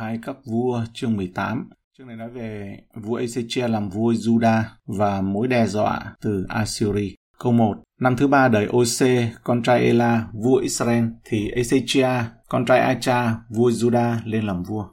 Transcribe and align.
hai 0.00 0.18
các 0.22 0.36
vua 0.44 0.84
chương 0.94 1.16
18. 1.16 1.68
Chương 1.98 2.06
này 2.06 2.16
nói 2.16 2.30
về 2.30 2.78
vua 2.94 3.20
Ezechia 3.20 3.68
làm 3.68 3.88
vua 3.88 4.12
Juda 4.12 4.62
và 4.86 5.20
mối 5.20 5.48
đe 5.48 5.66
dọa 5.66 6.14
từ 6.20 6.44
Assyri. 6.48 7.16
Câu 7.38 7.52
1. 7.52 7.76
Năm 8.00 8.16
thứ 8.16 8.28
ba 8.28 8.48
đời 8.48 8.68
Ose, 8.76 9.32
con 9.44 9.62
trai 9.62 9.84
Ela, 9.84 10.28
vua 10.32 10.56
Israel, 10.56 11.04
thì 11.24 11.50
Ezechia, 11.50 12.22
con 12.48 12.64
trai 12.66 12.78
Acha, 12.78 13.34
vua 13.50 13.70
Juda 13.70 14.16
lên 14.24 14.44
làm 14.44 14.62
vua. 14.62 14.84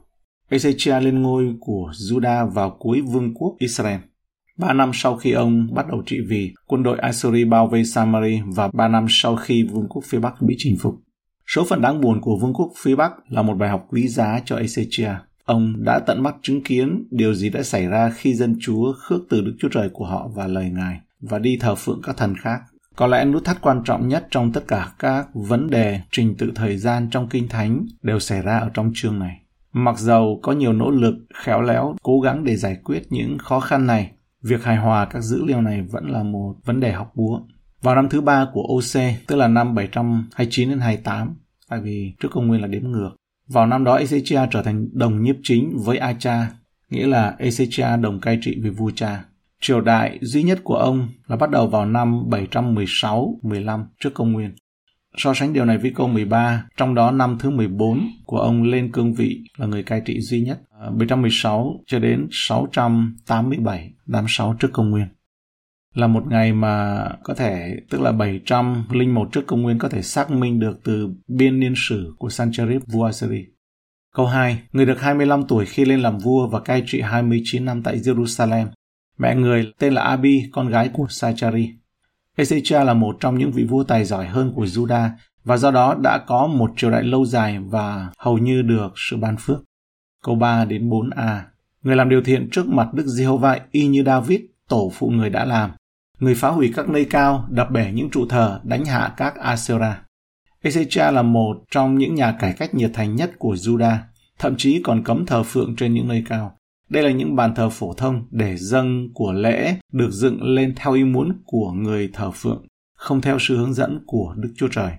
Ezechia 0.50 1.00
lên 1.00 1.22
ngôi 1.22 1.56
của 1.60 1.92
Juda 2.10 2.50
vào 2.50 2.76
cuối 2.78 3.00
vương 3.00 3.34
quốc 3.34 3.56
Israel. 3.58 4.00
Ba 4.58 4.72
năm 4.72 4.90
sau 4.94 5.16
khi 5.16 5.32
ông 5.32 5.74
bắt 5.74 5.86
đầu 5.88 6.02
trị 6.06 6.16
vì, 6.28 6.54
quân 6.66 6.82
đội 6.82 6.98
Assyri 6.98 7.44
bao 7.44 7.66
vây 7.66 7.84
Samari 7.84 8.40
và 8.46 8.68
ba 8.72 8.88
năm 8.88 9.06
sau 9.08 9.36
khi 9.36 9.62
vương 9.62 9.88
quốc 9.88 10.02
phía 10.04 10.18
Bắc 10.18 10.34
bị 10.40 10.54
chinh 10.58 10.76
phục. 10.80 10.94
Số 11.54 11.64
phận 11.64 11.80
đáng 11.80 12.00
buồn 12.00 12.20
của 12.20 12.36
vương 12.36 12.54
quốc 12.54 12.72
phía 12.76 12.96
Bắc 12.96 13.12
là 13.28 13.42
một 13.42 13.54
bài 13.54 13.68
học 13.68 13.86
quý 13.90 14.08
giá 14.08 14.40
cho 14.44 14.56
Ezechia. 14.56 15.14
Ông 15.44 15.84
đã 15.84 15.98
tận 15.98 16.22
mắt 16.22 16.34
chứng 16.42 16.62
kiến 16.62 17.08
điều 17.10 17.34
gì 17.34 17.50
đã 17.50 17.62
xảy 17.62 17.86
ra 17.86 18.10
khi 18.10 18.34
dân 18.34 18.56
Chúa 18.60 18.92
khước 18.92 19.20
từ 19.30 19.40
Đức 19.40 19.56
Chúa 19.58 19.68
Trời 19.68 19.88
của 19.92 20.04
họ 20.04 20.28
và 20.34 20.46
lời 20.46 20.70
Ngài 20.70 21.00
và 21.20 21.38
đi 21.38 21.58
thờ 21.60 21.74
phượng 21.74 22.00
các 22.02 22.16
thần 22.16 22.34
khác. 22.36 22.60
Có 22.96 23.06
lẽ 23.06 23.24
nút 23.24 23.44
thắt 23.44 23.60
quan 23.60 23.82
trọng 23.84 24.08
nhất 24.08 24.26
trong 24.30 24.52
tất 24.52 24.68
cả 24.68 24.92
các 24.98 25.28
vấn 25.34 25.70
đề 25.70 26.00
trình 26.10 26.34
tự 26.38 26.52
thời 26.54 26.76
gian 26.76 27.08
trong 27.10 27.28
Kinh 27.28 27.48
Thánh 27.48 27.86
đều 28.02 28.18
xảy 28.18 28.42
ra 28.42 28.58
ở 28.58 28.70
trong 28.74 28.92
chương 28.94 29.18
này. 29.18 29.40
Mặc 29.72 29.98
dầu 29.98 30.40
có 30.42 30.52
nhiều 30.52 30.72
nỗ 30.72 30.90
lực 30.90 31.14
khéo 31.34 31.62
léo 31.62 31.96
cố 32.02 32.20
gắng 32.20 32.44
để 32.44 32.56
giải 32.56 32.76
quyết 32.84 33.02
những 33.10 33.38
khó 33.38 33.60
khăn 33.60 33.86
này, 33.86 34.12
việc 34.42 34.64
hài 34.64 34.76
hòa 34.76 35.04
các 35.04 35.20
dữ 35.20 35.44
liệu 35.44 35.60
này 35.60 35.82
vẫn 35.82 36.10
là 36.10 36.22
một 36.22 36.54
vấn 36.64 36.80
đề 36.80 36.92
học 36.92 37.12
búa. 37.14 37.40
Vào 37.82 37.94
năm 37.94 38.08
thứ 38.08 38.20
ba 38.20 38.46
của 38.52 38.62
OC, 38.62 39.02
tức 39.26 39.36
là 39.36 39.48
năm 39.48 39.74
729 39.74 40.68
đến 40.68 40.80
28, 40.80 41.34
tại 41.68 41.80
vì 41.80 42.12
trước 42.20 42.28
công 42.32 42.46
nguyên 42.46 42.60
là 42.60 42.66
đếm 42.66 42.82
ngược. 42.82 43.10
Vào 43.48 43.66
năm 43.66 43.84
đó 43.84 43.98
Ezechia 43.98 44.48
trở 44.50 44.62
thành 44.62 44.88
đồng 44.92 45.22
nhiếp 45.22 45.36
chính 45.42 45.78
với 45.84 45.98
Acha, 45.98 46.50
nghĩa 46.90 47.06
là 47.06 47.36
Ezechia 47.38 48.00
đồng 48.00 48.20
cai 48.20 48.38
trị 48.42 48.58
với 48.62 48.70
vua 48.70 48.90
cha. 48.94 49.24
Triều 49.60 49.80
đại 49.80 50.18
duy 50.20 50.42
nhất 50.42 50.60
của 50.64 50.76
ông 50.76 51.08
là 51.26 51.36
bắt 51.36 51.50
đầu 51.50 51.66
vào 51.66 51.86
năm 51.86 52.22
716-15 52.30 53.84
trước 54.00 54.10
công 54.14 54.32
nguyên. 54.32 54.54
So 55.16 55.34
sánh 55.34 55.52
điều 55.52 55.64
này 55.64 55.78
với 55.78 55.92
câu 55.96 56.08
13, 56.08 56.64
trong 56.76 56.94
đó 56.94 57.10
năm 57.10 57.36
thứ 57.40 57.50
14 57.50 58.08
của 58.26 58.38
ông 58.38 58.62
lên 58.62 58.92
cương 58.92 59.14
vị 59.14 59.42
là 59.56 59.66
người 59.66 59.82
cai 59.82 60.02
trị 60.04 60.20
duy 60.20 60.40
nhất, 60.40 60.60
ờ, 60.70 60.90
716 60.90 61.80
cho 61.86 61.98
đến 61.98 62.28
687, 62.30 63.92
đám 64.06 64.24
6 64.28 64.56
trước 64.60 64.68
công 64.72 64.90
nguyên. 64.90 65.06
Là 65.98 66.06
một 66.06 66.26
ngày 66.26 66.52
mà 66.52 67.04
có 67.22 67.34
thể, 67.34 67.76
tức 67.90 68.00
là 68.00 68.12
701 68.12 69.28
trước 69.32 69.46
công 69.46 69.62
nguyên 69.62 69.78
có 69.78 69.88
thể 69.88 70.02
xác 70.02 70.30
minh 70.30 70.60
được 70.60 70.80
từ 70.84 71.08
biên 71.28 71.60
niên 71.60 71.74
sử 71.76 72.14
của 72.18 72.30
Sancherib 72.30 72.82
vua 72.86 73.04
Assyri. 73.04 73.44
Câu 74.14 74.26
2. 74.26 74.58
Người 74.72 74.86
được 74.86 75.00
25 75.00 75.44
tuổi 75.48 75.64
khi 75.64 75.84
lên 75.84 76.00
làm 76.00 76.18
vua 76.18 76.48
và 76.48 76.60
cai 76.60 76.82
trị 76.86 77.00
29 77.00 77.64
năm 77.64 77.82
tại 77.82 77.98
Jerusalem. 77.98 78.66
Mẹ 79.18 79.34
người 79.34 79.72
tên 79.78 79.92
là 79.92 80.02
Abi, 80.02 80.44
con 80.52 80.68
gái 80.68 80.90
của 80.92 81.06
Sachari. 81.08 81.70
Ezechia 82.36 82.84
là 82.84 82.94
một 82.94 83.16
trong 83.20 83.38
những 83.38 83.52
vị 83.52 83.64
vua 83.64 83.84
tài 83.84 84.04
giỏi 84.04 84.26
hơn 84.26 84.52
của 84.54 84.64
Juda 84.64 85.08
và 85.44 85.56
do 85.56 85.70
đó 85.70 85.94
đã 86.02 86.18
có 86.26 86.46
một 86.46 86.70
triều 86.76 86.90
đại 86.90 87.02
lâu 87.02 87.24
dài 87.24 87.58
và 87.58 88.10
hầu 88.18 88.38
như 88.38 88.62
được 88.62 88.92
sự 88.96 89.16
ban 89.16 89.36
phước. 89.36 89.58
Câu 90.24 90.34
3 90.34 90.64
đến 90.64 90.90
4a 90.90 91.40
Người 91.82 91.96
làm 91.96 92.08
điều 92.08 92.22
thiện 92.22 92.48
trước 92.52 92.68
mặt 92.68 92.88
Đức 92.92 93.06
Giê-hô-va 93.06 93.58
y 93.70 93.86
như 93.86 94.02
David, 94.02 94.40
tổ 94.68 94.92
phụ 94.94 95.10
người 95.10 95.30
đã 95.30 95.44
làm. 95.44 95.70
Người 96.18 96.34
phá 96.34 96.48
hủy 96.48 96.72
các 96.76 96.88
nơi 96.88 97.04
cao, 97.04 97.46
đập 97.50 97.70
bể 97.70 97.92
những 97.92 98.10
trụ 98.10 98.26
thờ, 98.28 98.60
đánh 98.64 98.84
hạ 98.84 99.14
các 99.16 99.36
Asera. 99.36 100.02
Ezechia 100.62 101.12
là 101.12 101.22
một 101.22 101.56
trong 101.70 101.98
những 101.98 102.14
nhà 102.14 102.32
cải 102.32 102.52
cách 102.52 102.74
nhiệt 102.74 102.90
thành 102.94 103.16
nhất 103.16 103.30
của 103.38 103.54
Juda, 103.54 103.96
thậm 104.38 104.54
chí 104.56 104.80
còn 104.84 105.04
cấm 105.04 105.26
thờ 105.26 105.42
phượng 105.42 105.76
trên 105.76 105.94
những 105.94 106.08
nơi 106.08 106.24
cao. 106.28 106.54
Đây 106.88 107.02
là 107.02 107.10
những 107.10 107.36
bàn 107.36 107.54
thờ 107.54 107.70
phổ 107.70 107.94
thông 107.94 108.26
để 108.30 108.56
dâng 108.56 109.08
của 109.14 109.32
lễ 109.32 109.76
được 109.92 110.10
dựng 110.10 110.42
lên 110.42 110.74
theo 110.76 110.92
ý 110.92 111.04
muốn 111.04 111.42
của 111.44 111.72
người 111.72 112.10
thờ 112.12 112.30
phượng, 112.30 112.66
không 112.96 113.20
theo 113.20 113.38
sự 113.40 113.56
hướng 113.56 113.74
dẫn 113.74 114.02
của 114.06 114.34
Đức 114.36 114.52
Chúa 114.56 114.68
Trời. 114.68 114.92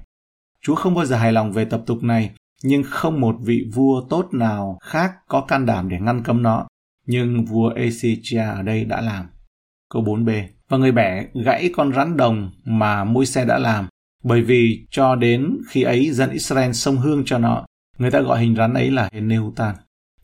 Chúa 0.61 0.75
không 0.75 0.95
bao 0.95 1.05
giờ 1.05 1.15
hài 1.15 1.31
lòng 1.31 1.51
về 1.51 1.65
tập 1.65 1.81
tục 1.85 2.03
này, 2.03 2.31
nhưng 2.63 2.83
không 2.83 3.21
một 3.21 3.35
vị 3.41 3.65
vua 3.73 4.01
tốt 4.09 4.27
nào 4.31 4.77
khác 4.81 5.11
có 5.27 5.41
can 5.41 5.65
đảm 5.65 5.89
để 5.89 5.99
ngăn 5.99 6.23
cấm 6.23 6.43
nó. 6.43 6.67
Nhưng 7.05 7.45
vua 7.45 7.73
Ezechia 7.73 8.55
ở 8.55 8.61
đây 8.61 8.85
đã 8.85 9.01
làm. 9.01 9.25
Câu 9.89 10.03
4b 10.03 10.43
Và 10.69 10.77
người 10.77 10.91
bẻ 10.91 11.25
gãy 11.45 11.69
con 11.75 11.93
rắn 11.93 12.17
đồng 12.17 12.51
mà 12.65 13.03
môi 13.03 13.25
xe 13.25 13.45
đã 13.45 13.57
làm, 13.57 13.87
bởi 14.23 14.41
vì 14.41 14.85
cho 14.91 15.15
đến 15.15 15.57
khi 15.69 15.81
ấy 15.81 16.11
dân 16.11 16.29
Israel 16.29 16.71
sông 16.71 16.97
hương 16.97 17.23
cho 17.25 17.37
nó, 17.37 17.65
người 17.97 18.11
ta 18.11 18.19
gọi 18.19 18.39
hình 18.39 18.55
rắn 18.55 18.73
ấy 18.73 18.91
là 18.91 19.09
Heneutan 19.11 19.75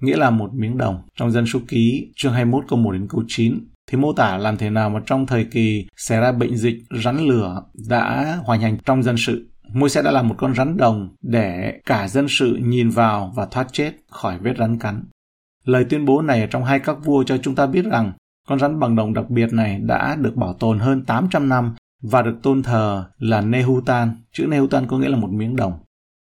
nghĩa 0.01 0.17
là 0.17 0.29
một 0.29 0.53
miếng 0.53 0.77
đồng. 0.77 1.01
Trong 1.15 1.31
dân 1.31 1.45
số 1.45 1.59
ký 1.67 2.11
chương 2.15 2.33
21 2.33 2.65
câu 2.67 2.79
1 2.79 2.91
đến 2.91 3.07
câu 3.09 3.23
9 3.27 3.67
thì 3.91 3.97
mô 3.97 4.13
tả 4.13 4.37
làm 4.37 4.57
thế 4.57 4.69
nào 4.69 4.89
mà 4.89 5.01
trong 5.05 5.25
thời 5.25 5.45
kỳ 5.45 5.87
xảy 5.95 6.19
ra 6.19 6.31
bệnh 6.31 6.57
dịch 6.57 6.75
rắn 7.03 7.17
lửa 7.17 7.63
đã 7.89 8.37
hoành 8.43 8.61
hành 8.61 8.77
trong 8.85 9.03
dân 9.03 9.15
sự. 9.17 9.49
Môi 9.73 9.89
sẽ 9.89 10.01
đã 10.01 10.11
làm 10.11 10.27
một 10.27 10.35
con 10.37 10.55
rắn 10.55 10.77
đồng 10.77 11.15
để 11.21 11.79
cả 11.85 12.07
dân 12.07 12.25
sự 12.29 12.59
nhìn 12.61 12.89
vào 12.89 13.33
và 13.35 13.45
thoát 13.45 13.67
chết 13.73 13.93
khỏi 14.11 14.37
vết 14.39 14.53
rắn 14.57 14.79
cắn. 14.79 15.03
Lời 15.63 15.85
tuyên 15.89 16.05
bố 16.05 16.21
này 16.21 16.41
ở 16.41 16.47
trong 16.47 16.63
hai 16.63 16.79
các 16.79 16.97
vua 17.05 17.23
cho 17.23 17.37
chúng 17.37 17.55
ta 17.55 17.65
biết 17.65 17.85
rằng 17.85 18.11
con 18.47 18.59
rắn 18.59 18.79
bằng 18.79 18.95
đồng 18.95 19.13
đặc 19.13 19.29
biệt 19.29 19.53
này 19.53 19.79
đã 19.79 20.15
được 20.15 20.35
bảo 20.35 20.53
tồn 20.53 20.79
hơn 20.79 21.05
800 21.05 21.49
năm 21.49 21.75
và 22.01 22.21
được 22.21 22.35
tôn 22.41 22.63
thờ 22.63 23.05
là 23.17 23.41
Nehutan. 23.41 24.15
Chữ 24.31 24.47
Nehutan 24.49 24.87
có 24.87 24.97
nghĩa 24.97 25.09
là 25.09 25.17
một 25.17 25.29
miếng 25.31 25.55
đồng. 25.55 25.73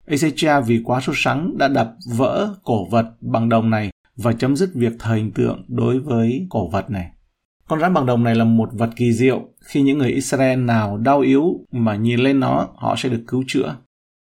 Ezechia 0.07 0.61
vì 0.61 0.81
quá 0.83 1.01
sốt 1.01 1.15
sắng 1.17 1.57
đã 1.57 1.67
đập 1.67 1.95
vỡ 2.15 2.55
cổ 2.63 2.85
vật 2.89 3.05
bằng 3.21 3.49
đồng 3.49 3.69
này 3.69 3.91
và 4.15 4.33
chấm 4.33 4.55
dứt 4.55 4.69
việc 4.73 4.93
thờ 4.99 5.15
hình 5.15 5.31
tượng 5.31 5.65
đối 5.67 5.99
với 5.99 6.47
cổ 6.49 6.69
vật 6.69 6.89
này. 6.89 7.11
Con 7.67 7.79
rắn 7.79 7.93
bằng 7.93 8.05
đồng 8.05 8.23
này 8.23 8.35
là 8.35 8.43
một 8.43 8.69
vật 8.73 8.89
kỳ 8.95 9.13
diệu, 9.13 9.41
khi 9.65 9.81
những 9.81 9.97
người 9.97 10.11
Israel 10.11 10.59
nào 10.59 10.97
đau 10.97 11.19
yếu 11.19 11.59
mà 11.71 11.95
nhìn 11.95 12.19
lên 12.19 12.39
nó, 12.39 12.67
họ 12.75 12.95
sẽ 12.97 13.09
được 13.09 13.23
cứu 13.27 13.43
chữa. 13.47 13.75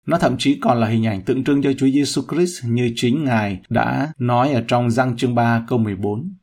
Nó 0.06 0.18
thậm 0.18 0.36
chí 0.38 0.60
còn 0.62 0.80
là 0.80 0.88
hình 0.88 1.06
ảnh 1.06 1.22
tượng 1.22 1.44
trưng 1.44 1.62
cho 1.62 1.74
Chúa 1.78 1.88
Giêsu 1.88 2.22
Christ 2.32 2.66
như 2.66 2.92
chính 2.96 3.24
Ngài 3.24 3.60
đã 3.70 4.14
nói 4.20 4.52
ở 4.52 4.64
trong 4.68 4.92
răng 4.92 5.18
chương 5.18 5.36
3 5.36 5.66
câu 5.68 5.80
14. 5.80 6.34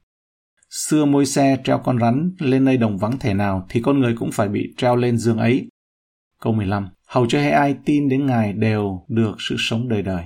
Xưa 0.75 1.05
môi 1.05 1.27
xe 1.27 1.57
treo 1.65 1.79
con 1.79 1.99
rắn 1.99 2.35
lên 2.39 2.65
nơi 2.65 2.77
đồng 2.77 2.99
vắng 2.99 3.19
thể 3.19 3.35
nào 3.35 3.67
thì 3.69 3.81
con 3.81 4.01
người 4.01 4.15
cũng 4.19 4.33
phải 4.33 4.49
bị 4.49 4.75
treo 4.77 4.97
lên 4.97 5.19
giường 5.19 5.39
ấy. 5.39 5.69
Câu 6.41 6.53
15 6.53 6.89
hầu 7.07 7.27
cho 7.27 7.41
hay 7.41 7.51
ai 7.51 7.77
tin 7.85 8.09
đến 8.09 8.27
Ngài 8.27 8.53
đều 8.53 9.07
được 9.09 9.37
sự 9.39 9.55
sống 9.59 9.89
đời 9.89 10.03
đời. 10.03 10.25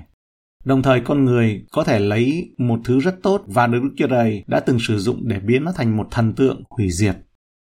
Đồng 0.65 0.83
thời 0.83 1.01
con 1.01 1.25
người 1.25 1.67
có 1.73 1.85
thể 1.85 1.99
lấy 1.99 2.55
một 2.59 2.81
thứ 2.85 3.01
rất 3.01 3.23
tốt 3.23 3.43
và 3.47 3.67
được 3.67 3.79
Đức 3.83 3.95
Chúa 3.97 4.07
Trời 4.07 4.45
đã 4.47 4.61
từng 4.61 4.79
sử 4.81 4.99
dụng 4.99 5.29
để 5.29 5.41
biến 5.41 5.65
nó 5.65 5.73
thành 5.73 5.97
một 5.97 6.09
thần 6.11 6.35
tượng 6.35 6.63
hủy 6.71 6.91
diệt. 6.91 7.17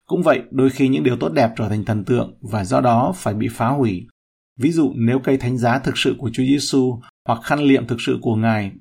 Cũng 0.06 0.22
vậy, 0.22 0.42
đôi 0.50 0.70
khi 0.70 0.88
những 0.88 1.04
điều 1.04 1.16
tốt 1.16 1.28
đẹp 1.28 1.50
trở 1.56 1.68
thành 1.68 1.84
thần 1.84 2.04
tượng 2.04 2.38
và 2.40 2.64
do 2.64 2.80
đó 2.80 3.12
phải 3.16 3.34
bị 3.34 3.48
phá 3.52 3.68
hủy. 3.68 4.06
Ví 4.58 4.72
dụ 4.72 4.92
nếu 4.96 5.18
cây 5.18 5.36
thánh 5.36 5.58
giá 5.58 5.78
thực 5.78 5.98
sự 5.98 6.14
của 6.18 6.30
Chúa 6.32 6.44
Giêsu 6.44 7.00
hoặc 7.26 7.40
khăn 7.44 7.58
liệm 7.58 7.86
thực 7.86 8.00
sự 8.00 8.18
của 8.22 8.36
Ngài 8.36 8.72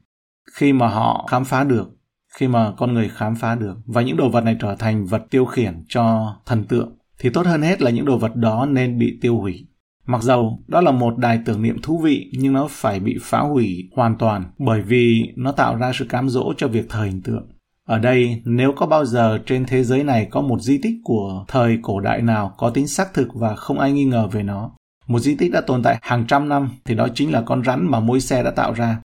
khi 0.51 0.73
mà 0.73 0.87
họ 0.87 1.27
khám 1.31 1.45
phá 1.45 1.63
được, 1.63 1.89
khi 2.35 2.47
mà 2.47 2.71
con 2.77 2.93
người 2.93 3.09
khám 3.09 3.35
phá 3.35 3.55
được 3.55 3.77
và 3.85 4.01
những 4.01 4.17
đồ 4.17 4.29
vật 4.29 4.41
này 4.41 4.57
trở 4.59 4.75
thành 4.75 5.05
vật 5.05 5.23
tiêu 5.29 5.45
khiển 5.45 5.83
cho 5.87 6.35
thần 6.45 6.63
tượng 6.63 6.97
thì 7.19 7.29
tốt 7.29 7.45
hơn 7.45 7.61
hết 7.61 7.81
là 7.81 7.91
những 7.91 8.05
đồ 8.05 8.17
vật 8.17 8.35
đó 8.35 8.65
nên 8.65 8.99
bị 8.99 9.17
tiêu 9.21 9.37
hủy. 9.37 9.67
Mặc 10.05 10.23
dầu 10.23 10.59
đó 10.67 10.81
là 10.81 10.91
một 10.91 11.17
đài 11.17 11.39
tưởng 11.45 11.61
niệm 11.61 11.81
thú 11.81 11.97
vị 11.97 12.31
nhưng 12.39 12.53
nó 12.53 12.67
phải 12.69 12.99
bị 12.99 13.17
phá 13.21 13.39
hủy 13.39 13.89
hoàn 13.95 14.17
toàn 14.17 14.43
bởi 14.57 14.81
vì 14.81 15.33
nó 15.35 15.51
tạo 15.51 15.75
ra 15.75 15.91
sự 15.93 16.05
cám 16.05 16.29
dỗ 16.29 16.53
cho 16.57 16.67
việc 16.67 16.89
thờ 16.89 17.03
hình 17.03 17.21
tượng. 17.21 17.47
Ở 17.87 17.99
đây, 17.99 18.41
nếu 18.45 18.73
có 18.75 18.85
bao 18.85 19.05
giờ 19.05 19.39
trên 19.45 19.65
thế 19.65 19.83
giới 19.83 20.03
này 20.03 20.27
có 20.31 20.41
một 20.41 20.61
di 20.61 20.77
tích 20.77 20.95
của 21.03 21.45
thời 21.47 21.79
cổ 21.81 21.99
đại 21.99 22.21
nào 22.21 22.55
có 22.57 22.69
tính 22.69 22.87
xác 22.87 23.13
thực 23.13 23.27
và 23.33 23.55
không 23.55 23.79
ai 23.79 23.91
nghi 23.91 24.05
ngờ 24.05 24.27
về 24.31 24.43
nó, 24.43 24.71
một 25.07 25.19
di 25.19 25.35
tích 25.35 25.51
đã 25.51 25.61
tồn 25.61 25.83
tại 25.83 25.97
hàng 26.01 26.25
trăm 26.27 26.49
năm 26.49 26.69
thì 26.85 26.95
đó 26.95 27.07
chính 27.15 27.31
là 27.31 27.41
con 27.41 27.63
rắn 27.63 27.91
mà 27.91 27.99
môi 27.99 28.19
xe 28.19 28.43
đã 28.43 28.51
tạo 28.51 28.73
ra. 28.73 28.97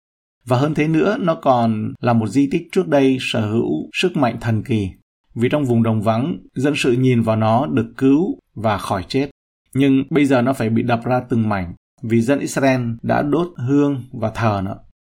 Và 0.49 0.59
hơn 0.59 0.75
thế 0.75 0.89
nữa, 0.89 1.17
nó 1.21 1.35
còn 1.35 1.93
là 2.01 2.13
một 2.13 2.27
di 2.27 2.49
tích 2.51 2.69
trước 2.73 2.89
đây 2.89 3.19
sở 3.21 3.51
hữu 3.51 3.91
sức 3.93 4.17
mạnh 4.17 4.37
thần 4.41 4.63
kỳ. 4.63 4.89
Vì 5.35 5.49
trong 5.49 5.65
vùng 5.65 5.83
đồng 5.83 6.03
vắng, 6.03 6.39
dân 6.55 6.75
sự 6.77 6.93
nhìn 6.93 7.23
vào 7.23 7.37
nó 7.37 7.67
được 7.67 7.93
cứu 7.97 8.39
và 8.55 8.79
khỏi 8.79 9.05
chết. 9.09 9.31
Nhưng 9.75 10.05
bây 10.11 10.25
giờ 10.25 10.43
nó 10.43 10.53
phải 10.53 10.71
bị 10.71 10.83
đập 10.83 11.01
ra 11.05 11.21
từng 11.29 11.49
mảnh 11.49 11.75
vì 12.03 12.21
dân 12.21 12.39
Israel 12.39 12.81
đã 13.03 13.23
đốt 13.23 13.49
hương 13.57 14.05
và 14.13 14.31
thờ 14.31 14.61
nó. 14.65 14.77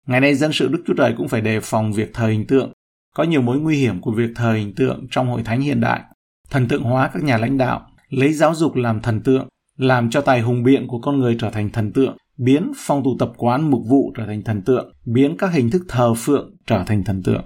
Ngày 0.07 0.21
nay 0.21 0.35
dân 0.35 0.53
sự 0.53 0.67
Đức 0.67 0.83
Chúa 0.87 0.93
Trời 0.93 1.13
cũng 1.17 1.27
phải 1.27 1.41
đề 1.41 1.59
phòng 1.59 1.93
việc 1.93 2.13
thờ 2.13 2.27
hình 2.27 2.47
tượng. 2.47 2.71
Có 3.15 3.23
nhiều 3.23 3.41
mối 3.41 3.59
nguy 3.59 3.77
hiểm 3.77 4.01
của 4.01 4.11
việc 4.11 4.29
thờ 4.35 4.53
hình 4.53 4.75
tượng 4.75 5.07
trong 5.11 5.29
hội 5.29 5.43
thánh 5.43 5.61
hiện 5.61 5.81
đại. 5.81 6.01
Thần 6.49 6.67
tượng 6.67 6.83
hóa 6.83 7.09
các 7.13 7.23
nhà 7.23 7.37
lãnh 7.37 7.57
đạo, 7.57 7.87
lấy 8.09 8.33
giáo 8.33 8.55
dục 8.55 8.75
làm 8.75 9.01
thần 9.01 9.21
tượng, 9.21 9.47
làm 9.77 10.09
cho 10.09 10.21
tài 10.21 10.41
hùng 10.41 10.63
biện 10.63 10.87
của 10.87 10.99
con 10.99 11.19
người 11.19 11.37
trở 11.39 11.49
thành 11.49 11.69
thần 11.69 11.91
tượng, 11.93 12.17
biến 12.39 12.71
phong 12.75 13.03
tục 13.03 13.13
tập 13.19 13.31
quán 13.37 13.71
mục 13.71 13.81
vụ 13.87 14.13
trở 14.17 14.25
thành 14.25 14.41
thần 14.41 14.61
tượng, 14.61 14.93
biến 15.05 15.37
các 15.37 15.53
hình 15.53 15.69
thức 15.69 15.81
thờ 15.87 16.13
phượng 16.17 16.55
trở 16.67 16.83
thành 16.87 17.03
thần 17.03 17.23
tượng. 17.23 17.45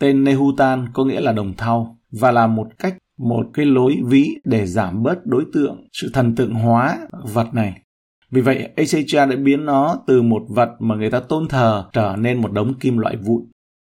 Tên 0.00 0.24
Nehutan 0.24 0.88
có 0.92 1.04
nghĩa 1.04 1.20
là 1.20 1.32
đồng 1.32 1.54
thau 1.56 1.98
và 2.12 2.30
là 2.30 2.46
một 2.46 2.68
cách 2.78 2.96
một 3.18 3.46
cái 3.54 3.66
lối 3.66 3.96
ví 4.04 4.28
để 4.44 4.66
giảm 4.66 5.02
bớt 5.02 5.26
đối 5.26 5.44
tượng 5.52 5.88
sự 5.92 6.10
thần 6.12 6.34
tượng 6.34 6.54
hóa 6.54 6.98
vật 7.32 7.54
này. 7.54 7.80
Vì 8.30 8.40
vậy, 8.40 8.68
Ezechia 8.76 9.28
đã 9.30 9.36
biến 9.36 9.64
nó 9.64 9.98
từ 10.06 10.22
một 10.22 10.42
vật 10.48 10.68
mà 10.78 10.94
người 10.94 11.10
ta 11.10 11.20
tôn 11.20 11.48
thờ 11.48 11.84
trở 11.92 12.16
nên 12.18 12.40
một 12.42 12.52
đống 12.52 12.74
kim 12.74 12.98
loại 12.98 13.16
vụn. 13.16 13.44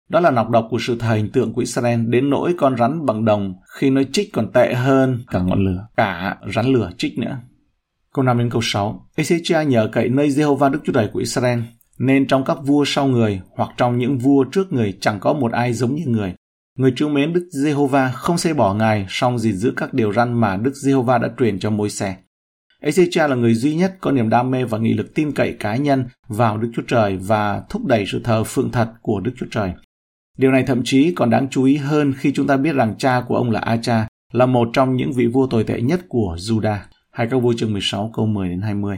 Đó 0.09 0.19
là 0.19 0.31
nọc 0.31 0.49
độc 0.49 0.67
của 0.69 0.77
sự 0.79 0.97
thờ 0.99 1.13
hình 1.13 1.31
tượng 1.31 1.53
của 1.53 1.59
Israel 1.61 2.05
đến 2.07 2.29
nỗi 2.29 2.53
con 2.57 2.77
rắn 2.77 3.05
bằng 3.05 3.25
đồng 3.25 3.53
khi 3.79 3.89
nó 3.89 4.01
chích 4.11 4.33
còn 4.33 4.51
tệ 4.51 4.73
hơn 4.73 5.19
cả 5.27 5.39
ngọn 5.39 5.65
lửa, 5.65 5.87
cả 5.97 6.37
rắn 6.55 6.65
lửa 6.65 6.91
chích 6.97 7.17
nữa. 7.19 7.37
Câu 8.15 8.25
5 8.25 8.37
đến 8.37 8.49
câu 8.49 8.61
6 8.63 9.07
Ezechia 9.15 9.67
nhờ 9.67 9.89
cậy 9.91 10.09
nơi 10.09 10.29
Jehovah 10.29 10.71
Đức 10.71 10.79
Chúa 10.83 10.93
Trời 10.93 11.09
của 11.13 11.19
Israel, 11.19 11.59
nên 11.99 12.27
trong 12.27 12.43
các 12.45 12.57
vua 12.63 12.83
sau 12.87 13.07
người 13.07 13.41
hoặc 13.55 13.69
trong 13.77 13.97
những 13.97 14.17
vua 14.17 14.43
trước 14.43 14.73
người 14.73 14.97
chẳng 15.01 15.19
có 15.19 15.33
một 15.33 15.51
ai 15.51 15.73
giống 15.73 15.95
như 15.95 16.03
người. 16.05 16.33
Người 16.77 16.93
trương 16.95 17.13
mến 17.13 17.33
Đức 17.33 17.47
Jehovah 17.53 18.11
không 18.13 18.37
xây 18.37 18.53
bỏ 18.53 18.73
Ngài, 18.73 19.05
song 19.09 19.39
gìn 19.39 19.55
giữ 19.55 19.73
các 19.77 19.93
điều 19.93 20.13
răn 20.13 20.33
mà 20.33 20.57
Đức 20.57 20.71
Jehovah 20.83 21.21
đã 21.21 21.29
truyền 21.39 21.59
cho 21.59 21.69
môi 21.69 21.89
xe. 21.89 22.15
Ezechia 22.81 23.27
là 23.27 23.35
người 23.35 23.53
duy 23.53 23.75
nhất 23.75 23.97
có 24.01 24.11
niềm 24.11 24.29
đam 24.29 24.51
mê 24.51 24.63
và 24.63 24.77
nghị 24.77 24.93
lực 24.93 25.15
tin 25.15 25.31
cậy 25.31 25.55
cá 25.59 25.75
nhân 25.75 26.05
vào 26.27 26.57
Đức 26.57 26.71
Chúa 26.75 26.83
Trời 26.87 27.17
và 27.17 27.63
thúc 27.69 27.85
đẩy 27.85 28.05
sự 28.11 28.21
thờ 28.23 28.43
phượng 28.43 28.71
thật 28.71 28.91
của 29.01 29.19
Đức 29.19 29.31
Chúa 29.37 29.47
Trời. 29.51 29.71
Điều 30.37 30.51
này 30.51 30.63
thậm 30.63 30.81
chí 30.85 31.13
còn 31.15 31.29
đáng 31.29 31.47
chú 31.51 31.63
ý 31.63 31.77
hơn 31.77 32.13
khi 32.17 32.31
chúng 32.33 32.47
ta 32.47 32.57
biết 32.57 32.75
rằng 32.75 32.95
cha 32.97 33.23
của 33.27 33.35
ông 33.35 33.51
là 33.51 33.59
Acha, 33.59 34.07
là 34.31 34.45
một 34.45 34.69
trong 34.73 34.95
những 34.95 35.13
vị 35.13 35.27
vua 35.27 35.47
tồi 35.47 35.63
tệ 35.63 35.81
nhất 35.81 36.01
của 36.09 36.35
Judah. 36.39 36.77
Hai 37.11 37.27
các 37.27 37.37
vua 37.37 37.53
chương 37.53 37.73
16 37.73 38.11
câu 38.13 38.25
10 38.25 38.49
đến 38.49 38.61
20. 38.61 38.97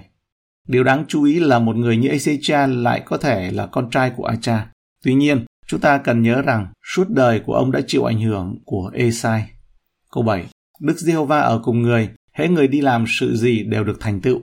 Điều 0.68 0.84
đáng 0.84 1.06
chú 1.08 1.24
ý 1.24 1.40
là 1.40 1.60
một 1.60 1.76
người 1.76 1.98
như 1.98 2.10
Ezechia 2.10 2.82
lại 2.82 3.02
có 3.06 3.18
thể 3.18 3.52
là 3.52 3.66
con 3.66 3.90
trai 3.90 4.12
của 4.18 4.26
Acha. 4.26 4.68
Tuy 5.04 5.14
nhiên, 5.14 5.46
chúng 5.68 5.80
ta 5.80 5.98
cần 5.98 6.22
nhớ 6.22 6.42
rằng 6.42 6.68
suốt 6.84 7.10
đời 7.10 7.40
của 7.40 7.54
ông 7.54 7.72
đã 7.72 7.82
chịu 7.88 8.04
ảnh 8.04 8.22
hưởng 8.22 8.58
của 8.66 8.92
Esai. 8.94 9.50
Câu 10.12 10.24
7. 10.24 10.46
Đức 10.80 10.98
Giê-hô-va 10.98 11.40
ở 11.40 11.60
cùng 11.64 11.82
người, 11.82 12.10
hễ 12.34 12.48
người 12.48 12.68
đi 12.68 12.82
làm 12.82 13.06
sự 13.08 13.36
gì 13.36 13.64
đều 13.64 13.84
được 13.84 13.98
thành 14.00 14.22
tựu. 14.22 14.42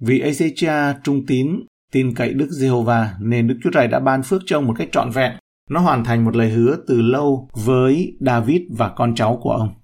Vì 0.00 0.20
Ezechia 0.22 0.94
trung 1.04 1.26
tín, 1.26 1.60
tin 1.92 2.14
cậy 2.14 2.32
Đức 2.32 2.48
Giê-hô-va 2.50 3.14
nên 3.20 3.48
Đức 3.48 3.58
Chúa 3.62 3.70
Trời 3.70 3.88
đã 3.88 4.00
ban 4.00 4.22
phước 4.22 4.42
cho 4.46 4.58
ông 4.58 4.66
một 4.66 4.74
cách 4.78 4.88
trọn 4.92 5.10
vẹn. 5.10 5.32
Nó 5.70 5.80
hoàn 5.80 6.04
thành 6.04 6.24
một 6.24 6.36
lời 6.36 6.50
hứa 6.50 6.76
từ 6.86 7.02
lâu 7.02 7.48
với 7.52 8.16
David 8.20 8.62
và 8.70 8.88
con 8.88 9.14
cháu 9.14 9.38
của 9.42 9.52
ông. 9.52 9.79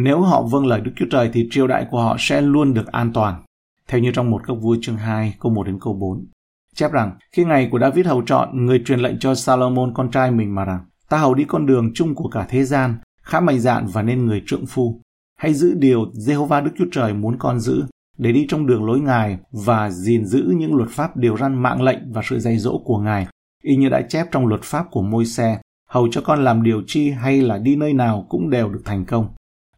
Nếu 0.00 0.20
họ 0.20 0.42
vâng 0.42 0.66
lời 0.66 0.80
Đức 0.80 0.90
Chúa 0.96 1.06
Trời 1.10 1.30
thì 1.32 1.48
triều 1.50 1.66
đại 1.66 1.86
của 1.90 2.02
họ 2.02 2.16
sẽ 2.18 2.40
luôn 2.40 2.74
được 2.74 2.86
an 2.86 3.12
toàn. 3.12 3.42
Theo 3.88 4.00
như 4.00 4.10
trong 4.14 4.30
một 4.30 4.40
các 4.46 4.54
vua 4.60 4.76
chương 4.80 4.96
2, 4.96 5.34
câu 5.40 5.52
1 5.52 5.64
đến 5.64 5.78
câu 5.80 5.94
4. 5.94 6.26
Chép 6.74 6.92
rằng, 6.92 7.18
khi 7.32 7.44
ngày 7.44 7.68
của 7.70 7.78
David 7.78 8.06
hầu 8.06 8.22
chọn, 8.22 8.66
người 8.66 8.82
truyền 8.86 9.00
lệnh 9.00 9.18
cho 9.18 9.34
Salomon 9.34 9.94
con 9.94 10.10
trai 10.10 10.30
mình 10.30 10.54
mà 10.54 10.64
rằng, 10.64 10.80
ta 11.08 11.18
hầu 11.18 11.34
đi 11.34 11.44
con 11.44 11.66
đường 11.66 11.90
chung 11.94 12.14
của 12.14 12.28
cả 12.28 12.46
thế 12.48 12.64
gian, 12.64 12.98
khá 13.22 13.40
mạnh 13.40 13.58
dạn 13.58 13.86
và 13.86 14.02
nên 14.02 14.26
người 14.26 14.42
trượng 14.46 14.66
phu. 14.66 15.00
Hãy 15.36 15.54
giữ 15.54 15.74
điều 15.74 16.04
Jehovah 16.04 16.64
Đức 16.64 16.70
Chúa 16.78 16.86
Trời 16.92 17.14
muốn 17.14 17.36
con 17.38 17.60
giữ, 17.60 17.84
để 18.18 18.32
đi 18.32 18.46
trong 18.48 18.66
đường 18.66 18.84
lối 18.84 19.00
Ngài 19.00 19.38
và 19.52 19.90
gìn 19.90 20.26
giữ 20.26 20.54
những 20.56 20.74
luật 20.74 20.90
pháp 20.90 21.16
điều 21.16 21.36
răn 21.36 21.62
mạng 21.62 21.82
lệnh 21.82 22.12
và 22.12 22.22
sự 22.24 22.38
dạy 22.38 22.58
dỗ 22.58 22.78
của 22.84 22.98
Ngài, 22.98 23.26
y 23.62 23.76
như 23.76 23.88
đã 23.88 24.02
chép 24.08 24.26
trong 24.30 24.46
luật 24.46 24.62
pháp 24.62 24.86
của 24.90 25.02
môi 25.02 25.26
xe, 25.26 25.60
hầu 25.88 26.08
cho 26.10 26.20
con 26.20 26.44
làm 26.44 26.62
điều 26.62 26.82
chi 26.86 27.10
hay 27.10 27.40
là 27.40 27.58
đi 27.58 27.76
nơi 27.76 27.92
nào 27.92 28.26
cũng 28.28 28.50
đều 28.50 28.68
được 28.68 28.82
thành 28.84 29.04
công. 29.04 29.28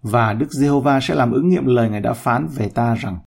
Và 0.03 0.33
Đức 0.33 0.53
Giê-hô-va 0.53 1.01
sẽ 1.01 1.15
làm 1.15 1.33
ứng 1.33 1.49
nghiệm 1.49 1.67
lời 1.67 1.91
Ngài 1.91 2.01
đã 2.01 2.13
phán 2.13 2.47
về 2.55 2.69
ta 2.69 2.95
rằng, 2.95 3.19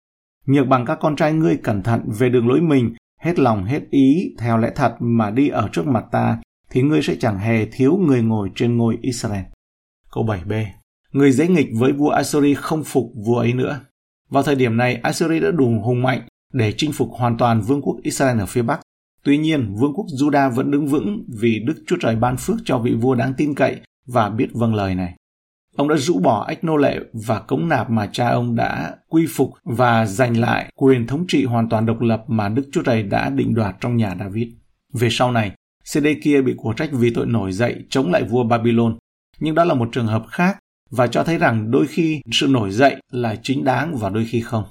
nhược 0.45 0.67
bằng 0.67 0.85
các 0.85 0.97
con 1.01 1.15
trai 1.15 1.33
ngươi 1.33 1.57
cẩn 1.63 1.83
thận 1.83 2.01
về 2.19 2.29
đường 2.29 2.47
lối 2.47 2.61
mình, 2.61 2.93
hết 3.19 3.39
lòng 3.39 3.65
hết 3.65 3.81
ý 3.89 4.35
theo 4.39 4.57
lẽ 4.57 4.71
thật 4.75 4.95
mà 4.99 5.29
đi 5.29 5.49
ở 5.49 5.69
trước 5.71 5.87
mặt 5.87 6.05
ta, 6.11 6.37
thì 6.69 6.81
ngươi 6.81 7.01
sẽ 7.01 7.15
chẳng 7.19 7.39
hề 7.39 7.65
thiếu 7.65 7.97
người 8.07 8.21
ngồi 8.21 8.49
trên 8.55 8.77
ngôi 8.77 8.97
Israel. 9.01 9.43
Câu 10.11 10.25
7b 10.25 10.65
Người 11.11 11.31
dễ 11.31 11.47
nghịch 11.47 11.67
với 11.79 11.91
vua 11.91 12.09
Assyri 12.09 12.53
không 12.53 12.83
phục 12.83 13.11
vua 13.25 13.37
ấy 13.37 13.53
nữa. 13.53 13.79
Vào 14.29 14.43
thời 14.43 14.55
điểm 14.55 14.77
này, 14.77 14.95
Assyri 14.95 15.39
đã 15.39 15.51
đủ 15.51 15.81
hùng 15.83 16.01
mạnh 16.01 16.21
để 16.53 16.73
chinh 16.77 16.91
phục 16.91 17.09
hoàn 17.11 17.37
toàn 17.37 17.61
vương 17.61 17.81
quốc 17.81 17.95
Israel 18.03 18.39
ở 18.39 18.45
phía 18.45 18.61
Bắc. 18.61 18.81
Tuy 19.23 19.37
nhiên, 19.37 19.75
vương 19.79 19.93
quốc 19.93 20.05
Judah 20.19 20.51
vẫn 20.51 20.71
đứng 20.71 20.87
vững 20.87 21.25
vì 21.41 21.59
Đức 21.65 21.83
Chúa 21.87 21.95
Trời 22.01 22.15
ban 22.15 22.37
phước 22.37 22.57
cho 22.65 22.79
vị 22.79 22.93
vua 22.93 23.15
đáng 23.15 23.33
tin 23.37 23.55
cậy 23.55 23.81
và 24.07 24.29
biết 24.29 24.47
vâng 24.53 24.75
lời 24.75 24.95
này. 24.95 25.15
Ông 25.75 25.89
đã 25.89 25.95
rũ 25.95 26.19
bỏ 26.19 26.45
ách 26.47 26.63
nô 26.63 26.77
lệ 26.77 26.99
và 27.13 27.39
cống 27.39 27.69
nạp 27.69 27.89
mà 27.89 28.09
cha 28.11 28.29
ông 28.29 28.55
đã 28.55 28.95
quy 29.09 29.25
phục 29.29 29.53
và 29.63 30.05
giành 30.05 30.37
lại 30.37 30.71
quyền 30.75 31.07
thống 31.07 31.25
trị 31.27 31.45
hoàn 31.45 31.69
toàn 31.69 31.85
độc 31.85 32.01
lập 32.01 32.23
mà 32.27 32.49
Đức 32.49 32.69
Chúa 32.71 32.83
Trời 32.83 33.03
đã 33.03 33.29
định 33.29 33.53
đoạt 33.53 33.75
trong 33.81 33.97
nhà 33.97 34.15
David. 34.19 34.47
Về 34.93 35.07
sau 35.11 35.31
này, 35.31 35.51
cd 35.93 36.07
kia 36.23 36.41
bị 36.41 36.53
của 36.57 36.73
trách 36.73 36.89
vì 36.91 37.13
tội 37.13 37.25
nổi 37.25 37.51
dậy 37.51 37.85
chống 37.89 38.11
lại 38.11 38.23
vua 38.23 38.43
Babylon. 38.43 38.97
Nhưng 39.39 39.55
đó 39.55 39.63
là 39.63 39.73
một 39.73 39.89
trường 39.91 40.07
hợp 40.07 40.25
khác 40.29 40.57
và 40.89 41.07
cho 41.07 41.23
thấy 41.23 41.37
rằng 41.37 41.71
đôi 41.71 41.87
khi 41.87 42.21
sự 42.31 42.47
nổi 42.47 42.71
dậy 42.71 42.95
là 43.11 43.35
chính 43.43 43.63
đáng 43.63 43.97
và 43.97 44.09
đôi 44.09 44.25
khi 44.25 44.41
không. 44.41 44.63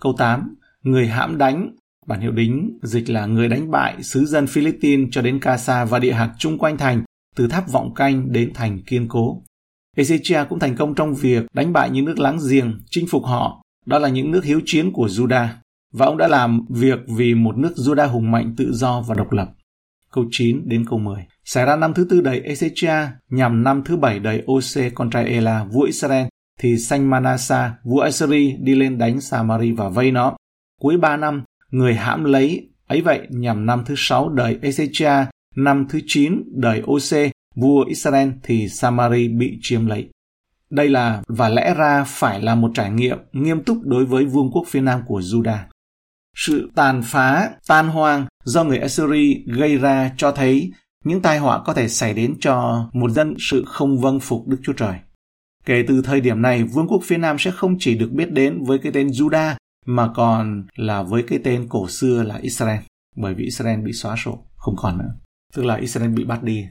Câu 0.00 0.14
8. 0.18 0.54
Người 0.82 1.06
hãm 1.06 1.38
đánh, 1.38 1.76
bản 2.06 2.20
hiệu 2.20 2.32
đính 2.32 2.78
dịch 2.82 3.10
là 3.10 3.26
người 3.26 3.48
đánh 3.48 3.70
bại 3.70 4.02
sứ 4.02 4.24
dân 4.24 4.46
Philippines 4.46 5.08
cho 5.12 5.22
đến 5.22 5.40
Casa 5.40 5.84
và 5.84 5.98
địa 5.98 6.12
hạt 6.12 6.34
chung 6.38 6.58
quanh 6.58 6.76
thành, 6.76 7.02
từ 7.36 7.48
tháp 7.48 7.68
vọng 7.68 7.94
canh 7.94 8.32
đến 8.32 8.50
thành 8.54 8.82
kiên 8.82 9.08
cố. 9.08 9.42
Ezechia 9.96 10.46
cũng 10.48 10.58
thành 10.58 10.76
công 10.76 10.94
trong 10.94 11.14
việc 11.14 11.44
đánh 11.54 11.72
bại 11.72 11.90
những 11.90 12.04
nước 12.04 12.18
láng 12.18 12.38
giềng, 12.50 12.80
chinh 12.90 13.06
phục 13.10 13.24
họ. 13.24 13.62
Đó 13.86 13.98
là 13.98 14.08
những 14.08 14.30
nước 14.30 14.44
hiếu 14.44 14.60
chiến 14.64 14.92
của 14.92 15.06
Judah. 15.06 15.46
Và 15.92 16.06
ông 16.06 16.16
đã 16.16 16.28
làm 16.28 16.60
việc 16.68 16.98
vì 17.08 17.34
một 17.34 17.58
nước 17.58 17.72
Judah 17.76 18.08
hùng 18.08 18.30
mạnh 18.30 18.54
tự 18.56 18.72
do 18.72 19.00
và 19.00 19.14
độc 19.14 19.32
lập. 19.32 19.48
Câu 20.12 20.24
9 20.30 20.68
đến 20.68 20.84
câu 20.90 20.98
10 20.98 21.26
Xảy 21.44 21.66
ra 21.66 21.76
năm 21.76 21.94
thứ 21.94 22.06
tư 22.10 22.20
đầy 22.20 22.42
Ezechia 22.42 23.08
nhằm 23.30 23.62
năm 23.62 23.82
thứ 23.84 23.96
bảy 23.96 24.18
đầy 24.18 24.42
Ose 24.52 24.90
con 24.90 25.10
trai 25.10 25.24
Ela, 25.24 25.64
vua 25.64 25.82
Israel, 25.82 26.26
thì 26.60 26.76
Sanh 26.76 27.10
Manasa, 27.10 27.74
vua 27.84 28.00
Assyri 28.00 28.56
đi 28.60 28.74
lên 28.74 28.98
đánh 28.98 29.20
Samari 29.20 29.72
và 29.72 29.88
vây 29.88 30.10
nó. 30.10 30.36
Cuối 30.80 30.96
ba 30.96 31.16
năm, 31.16 31.44
người 31.70 31.94
hãm 31.94 32.24
lấy, 32.24 32.68
ấy 32.86 33.00
vậy 33.00 33.26
nhằm 33.30 33.66
năm 33.66 33.82
thứ 33.86 33.94
sáu 33.96 34.28
đời 34.28 34.58
Ezechia, 34.62 35.24
năm 35.56 35.86
thứ 35.88 36.00
chín 36.06 36.42
đời 36.54 36.82
Ose, 36.86 37.30
vua 37.54 37.84
Israel 37.88 38.28
thì 38.42 38.68
Samari 38.68 39.28
bị 39.28 39.58
chiếm 39.62 39.86
lấy. 39.86 40.08
Đây 40.70 40.88
là 40.88 41.22
và 41.28 41.48
lẽ 41.48 41.74
ra 41.74 42.04
phải 42.04 42.42
là 42.42 42.54
một 42.54 42.70
trải 42.74 42.90
nghiệm 42.90 43.18
nghiêm 43.32 43.62
túc 43.62 43.82
đối 43.82 44.04
với 44.04 44.24
vương 44.24 44.50
quốc 44.52 44.64
phía 44.68 44.80
nam 44.80 45.02
của 45.06 45.20
Judah. 45.20 45.58
Sự 46.36 46.70
tàn 46.74 47.02
phá, 47.04 47.50
tan 47.68 47.88
hoang 47.88 48.26
do 48.44 48.64
người 48.64 48.78
Assyri 48.78 49.44
gây 49.46 49.76
ra 49.76 50.12
cho 50.16 50.32
thấy 50.32 50.70
những 51.04 51.22
tai 51.22 51.38
họa 51.38 51.62
có 51.64 51.74
thể 51.74 51.88
xảy 51.88 52.14
đến 52.14 52.34
cho 52.40 52.86
một 52.92 53.10
dân 53.10 53.34
sự 53.38 53.64
không 53.66 53.98
vâng 53.98 54.20
phục 54.20 54.46
Đức 54.46 54.56
Chúa 54.62 54.72
Trời. 54.72 54.98
Kể 55.64 55.84
từ 55.88 56.02
thời 56.02 56.20
điểm 56.20 56.42
này, 56.42 56.64
vương 56.64 56.88
quốc 56.88 57.02
phía 57.04 57.18
Nam 57.18 57.36
sẽ 57.38 57.50
không 57.50 57.76
chỉ 57.78 57.94
được 57.94 58.10
biết 58.12 58.32
đến 58.32 58.64
với 58.64 58.78
cái 58.78 58.92
tên 58.92 59.06
Judah 59.06 59.54
mà 59.86 60.08
còn 60.14 60.66
là 60.76 61.02
với 61.02 61.24
cái 61.28 61.38
tên 61.44 61.66
cổ 61.68 61.88
xưa 61.88 62.22
là 62.22 62.36
Israel, 62.36 62.80
bởi 63.16 63.34
vì 63.34 63.44
Israel 63.44 63.80
bị 63.80 63.92
xóa 63.92 64.16
sổ, 64.24 64.46
không 64.56 64.74
còn 64.78 64.98
nữa. 64.98 65.14
Tức 65.54 65.64
là 65.64 65.74
Israel 65.74 66.10
bị 66.10 66.24
bắt 66.24 66.42
đi. 66.42 66.66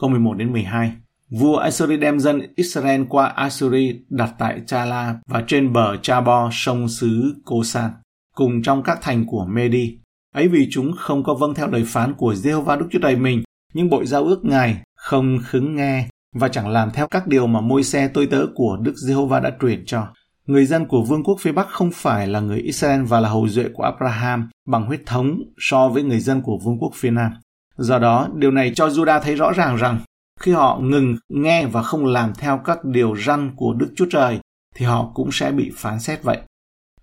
Câu 0.00 0.10
11 0.10 0.34
đến 0.34 0.52
12 0.52 0.92
Vua 1.30 1.56
Assyri 1.56 1.96
đem 1.96 2.20
dân 2.20 2.42
Israel 2.56 3.02
qua 3.08 3.26
Assyri 3.26 4.00
đặt 4.08 4.34
tại 4.38 4.60
Chala 4.66 5.14
và 5.28 5.44
trên 5.46 5.72
bờ 5.72 5.96
Chabor 6.02 6.52
sông 6.52 6.88
xứ 6.88 7.34
Kosan, 7.44 7.90
cùng 8.34 8.62
trong 8.62 8.82
các 8.82 8.98
thành 9.02 9.26
của 9.26 9.44
Medi. 9.44 9.98
Ấy 10.34 10.48
vì 10.48 10.68
chúng 10.70 10.92
không 10.98 11.24
có 11.24 11.34
vâng 11.34 11.54
theo 11.54 11.68
lời 11.68 11.84
phán 11.86 12.14
của 12.14 12.32
Jehovah 12.32 12.78
Đức 12.78 12.86
Chúa 12.90 12.98
Trời 13.02 13.16
mình, 13.16 13.42
nhưng 13.74 13.90
bội 13.90 14.06
giao 14.06 14.24
ước 14.24 14.44
Ngài 14.44 14.82
không 14.96 15.38
khứng 15.44 15.76
nghe 15.76 16.08
và 16.34 16.48
chẳng 16.48 16.68
làm 16.68 16.90
theo 16.90 17.06
các 17.08 17.26
điều 17.26 17.46
mà 17.46 17.60
môi 17.60 17.82
xe 17.82 18.08
tôi 18.08 18.26
tớ 18.26 18.46
của 18.54 18.78
Đức 18.82 18.94
Giê-hô-va 18.96 19.40
đã 19.40 19.52
truyền 19.60 19.86
cho. 19.86 20.06
Người 20.46 20.66
dân 20.66 20.86
của 20.86 21.02
vương 21.02 21.24
quốc 21.24 21.36
phía 21.40 21.52
Bắc 21.52 21.68
không 21.68 21.90
phải 21.94 22.26
là 22.26 22.40
người 22.40 22.58
Israel 22.58 23.02
và 23.02 23.20
là 23.20 23.28
hầu 23.28 23.48
duệ 23.48 23.64
của 23.74 23.82
Abraham 23.82 24.48
bằng 24.66 24.86
huyết 24.86 25.00
thống 25.06 25.38
so 25.58 25.88
với 25.88 26.02
người 26.02 26.20
dân 26.20 26.42
của 26.42 26.58
vương 26.64 26.78
quốc 26.78 26.92
phía 26.94 27.10
Nam. 27.10 27.32
Do 27.76 27.98
đó, 27.98 28.28
điều 28.34 28.50
này 28.50 28.72
cho 28.74 28.88
Juda 28.88 29.20
thấy 29.20 29.34
rõ 29.34 29.52
ràng 29.52 29.76
rằng 29.76 30.00
khi 30.40 30.52
họ 30.52 30.78
ngừng 30.82 31.16
nghe 31.28 31.66
và 31.66 31.82
không 31.82 32.06
làm 32.06 32.32
theo 32.38 32.60
các 32.64 32.84
điều 32.84 33.16
răn 33.16 33.52
của 33.56 33.74
Đức 33.74 33.92
Chúa 33.96 34.06
Trời 34.10 34.38
thì 34.74 34.86
họ 34.86 35.10
cũng 35.14 35.28
sẽ 35.32 35.52
bị 35.52 35.72
phán 35.76 36.00
xét 36.00 36.22
vậy. 36.22 36.38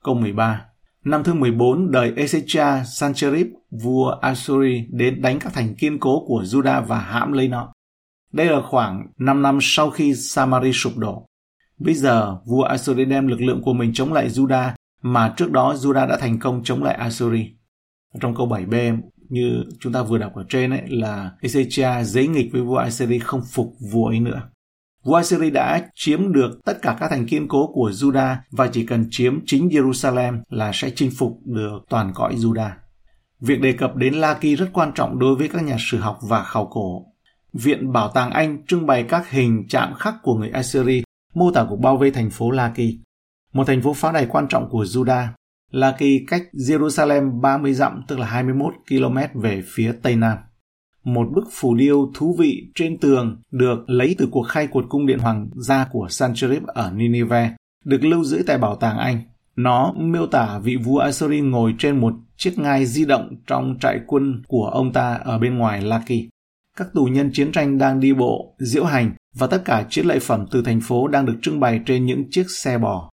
Câu 0.04 0.16
13 0.16 0.66
Năm 1.06 1.24
thứ 1.24 1.34
14 1.34 1.92
đời 1.92 2.14
Ezechia 2.16 2.84
Sancherib, 2.84 3.48
vua 3.72 4.10
Assyri 4.10 4.88
đến 4.90 5.22
đánh 5.22 5.40
các 5.40 5.54
thành 5.54 5.76
kiên 5.76 6.00
cố 6.00 6.26
của 6.28 6.44
Juda 6.44 6.84
và 6.84 7.00
hãm 7.00 7.32
lấy 7.32 7.48
nó. 7.48 7.74
Đây 8.32 8.46
là 8.46 8.62
khoảng 8.62 9.08
5 9.18 9.42
năm 9.42 9.60
sau 9.62 9.90
khi 9.90 10.16
Samari 10.16 10.72
sụp 10.74 10.98
đổ. 10.98 11.26
Bây 11.80 11.94
giờ, 11.94 12.38
vua 12.46 12.64
Assyri 12.64 13.06
đem 13.06 13.28
lực 13.28 13.42
lượng 13.42 13.62
của 13.62 13.74
mình 13.74 13.94
chống 13.94 14.14
lại 14.14 14.30
Juda 14.30 14.72
mà 15.02 15.34
trước 15.38 15.52
đó 15.52 15.74
Juda 15.74 16.08
đã 16.08 16.18
thành 16.18 16.40
công 16.40 16.64
chống 16.64 16.84
lại 16.84 16.96
Assyri. 16.96 17.54
Trong 18.20 18.36
câu 18.36 18.48
7b, 18.48 18.98
như 19.34 19.64
chúng 19.80 19.94
ta 19.94 20.04
vừa 20.04 20.18
đọc 20.18 20.36
ở 20.36 20.46
trên 20.50 20.70
ấy, 20.70 20.82
là 20.88 21.32
Ezechia 21.42 22.04
giấy 22.04 22.28
nghịch 22.28 22.50
với 22.52 22.62
vua 22.62 22.78
Assyri 22.78 23.20
không 23.20 23.42
phục 23.52 23.76
vua 23.92 24.08
ấy 24.08 24.20
nữa. 24.20 24.42
Vua 25.04 25.16
Assyri 25.16 25.50
đã 25.50 25.88
chiếm 25.96 26.34
được 26.34 26.60
tất 26.66 26.82
cả 26.82 26.98
các 27.00 27.10
thành 27.10 27.28
kiên 27.28 27.48
cố 27.48 27.72
của 27.74 27.90
Judah 27.90 28.36
và 28.52 28.68
chỉ 28.68 28.86
cần 28.86 29.08
chiếm 29.12 29.40
chính 29.46 29.68
Jerusalem 29.68 30.42
là 30.50 30.72
sẽ 30.74 30.92
chinh 30.96 31.12
phục 31.18 31.40
được 31.46 31.80
toàn 31.90 32.12
cõi 32.16 32.36
Judah. 32.36 32.70
Việc 33.40 33.62
đề 33.62 33.74
cập 33.74 33.96
đến 33.96 34.14
Laki 34.14 34.58
rất 34.58 34.70
quan 34.74 34.92
trọng 34.96 35.20
đối 35.20 35.36
với 35.36 35.50
các 35.50 35.64
nhà 35.64 35.78
sử 35.80 35.98
học 35.98 36.20
và 36.22 36.44
khảo 36.44 36.66
cổ. 36.66 37.06
Viện 37.54 37.92
Bảo 37.92 38.12
tàng 38.14 38.32
Anh 38.32 38.66
trưng 38.68 38.86
bày 38.86 39.04
các 39.04 39.30
hình 39.30 39.66
chạm 39.70 39.94
khắc 39.94 40.14
của 40.24 40.36
người 40.36 40.50
Assyri 40.50 41.04
mô 41.34 41.52
tả 41.52 41.66
cuộc 41.70 41.80
bao 41.80 41.98
vây 41.98 42.12
thành 42.12 42.30
phố 42.30 42.52
Laki, 42.52 42.98
một 43.54 43.68
thành 43.68 43.82
phố 43.82 43.94
pháo 43.94 44.12
đài 44.12 44.26
quan 44.26 44.48
trọng 44.48 44.70
của 44.70 44.86
Judah. 45.74 45.80
Laki 45.80 46.26
cách 46.28 46.44
Jerusalem 46.54 47.42
30 47.42 47.74
dặm 47.74 48.04
tức 48.08 48.20
là 48.20 48.28
21 48.28 48.74
km 48.90 49.40
về 49.40 49.64
phía 49.66 49.94
tây 50.02 50.16
nam. 50.16 50.38
Một 51.04 51.28
bức 51.36 51.44
phù 51.52 51.76
điêu 51.76 52.12
thú 52.14 52.36
vị 52.40 52.68
trên 52.76 52.98
tường 52.98 53.42
được 53.52 53.90
lấy 53.90 54.16
từ 54.18 54.28
cuộc 54.32 54.44
khai 54.44 54.68
quật 54.68 54.86
cung 54.90 55.06
điện 55.06 55.20
hoàng 55.20 55.50
gia 55.56 55.86
của 55.92 56.08
Sancherib 56.10 56.64
ở 56.66 56.92
Nineveh, 56.92 57.52
được 57.86 58.04
lưu 58.04 58.24
giữ 58.24 58.44
tại 58.48 58.58
bảo 58.58 58.76
tàng 58.76 58.98
Anh. 58.98 59.22
Nó 59.56 59.94
miêu 59.98 60.28
tả 60.28 60.60
vị 60.64 60.76
vua 60.76 60.98
Assyri 60.98 61.42
ngồi 61.42 61.74
trên 61.80 62.02
một 62.02 62.14
chiếc 62.38 62.60
ngai 62.60 62.86
di 62.86 63.06
động 63.06 63.36
trong 63.48 63.78
trại 63.82 64.00
quân 64.08 64.44
của 64.48 64.66
ông 64.66 64.94
ta 64.94 65.14
ở 65.14 65.40
bên 65.40 65.58
ngoài 65.58 65.82
Laki. 65.82 66.30
Các 66.78 66.88
tù 66.94 67.06
nhân 67.06 67.30
chiến 67.34 67.52
tranh 67.52 67.78
đang 67.78 68.00
đi 68.00 68.14
bộ, 68.14 68.56
diễu 68.60 68.84
hành 68.84 69.14
và 69.36 69.48
tất 69.48 69.62
cả 69.66 69.86
chiến 69.90 70.06
lợi 70.06 70.20
phẩm 70.20 70.46
từ 70.52 70.62
thành 70.62 70.82
phố 70.82 71.08
đang 71.08 71.26
được 71.26 71.36
trưng 71.42 71.60
bày 71.60 71.82
trên 71.86 72.06
những 72.06 72.24
chiếc 72.30 72.50
xe 72.50 72.78
bò. 72.78 73.13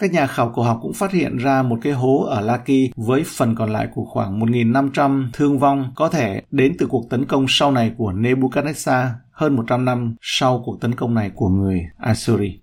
Các 0.00 0.12
nhà 0.12 0.26
khảo 0.26 0.52
cổ 0.54 0.62
học 0.62 0.78
cũng 0.82 0.92
phát 0.92 1.12
hiện 1.12 1.36
ra 1.36 1.62
một 1.62 1.78
cái 1.82 1.92
hố 1.92 2.24
ở 2.24 2.40
Laki 2.40 2.90
với 2.96 3.22
phần 3.26 3.54
còn 3.54 3.72
lại 3.72 3.88
của 3.94 4.04
khoảng 4.04 4.40
1.500 4.40 5.28
thương 5.32 5.58
vong 5.58 5.92
có 5.96 6.08
thể 6.08 6.42
đến 6.50 6.76
từ 6.78 6.86
cuộc 6.86 7.10
tấn 7.10 7.24
công 7.24 7.46
sau 7.48 7.72
này 7.72 7.92
của 7.96 8.12
Nebuchadnezzar 8.12 9.08
hơn 9.32 9.56
100 9.56 9.84
năm 9.84 10.14
sau 10.20 10.62
cuộc 10.64 10.80
tấn 10.80 10.94
công 10.94 11.14
này 11.14 11.30
của 11.34 11.48
người 11.48 11.82
Assyri. 11.98 12.60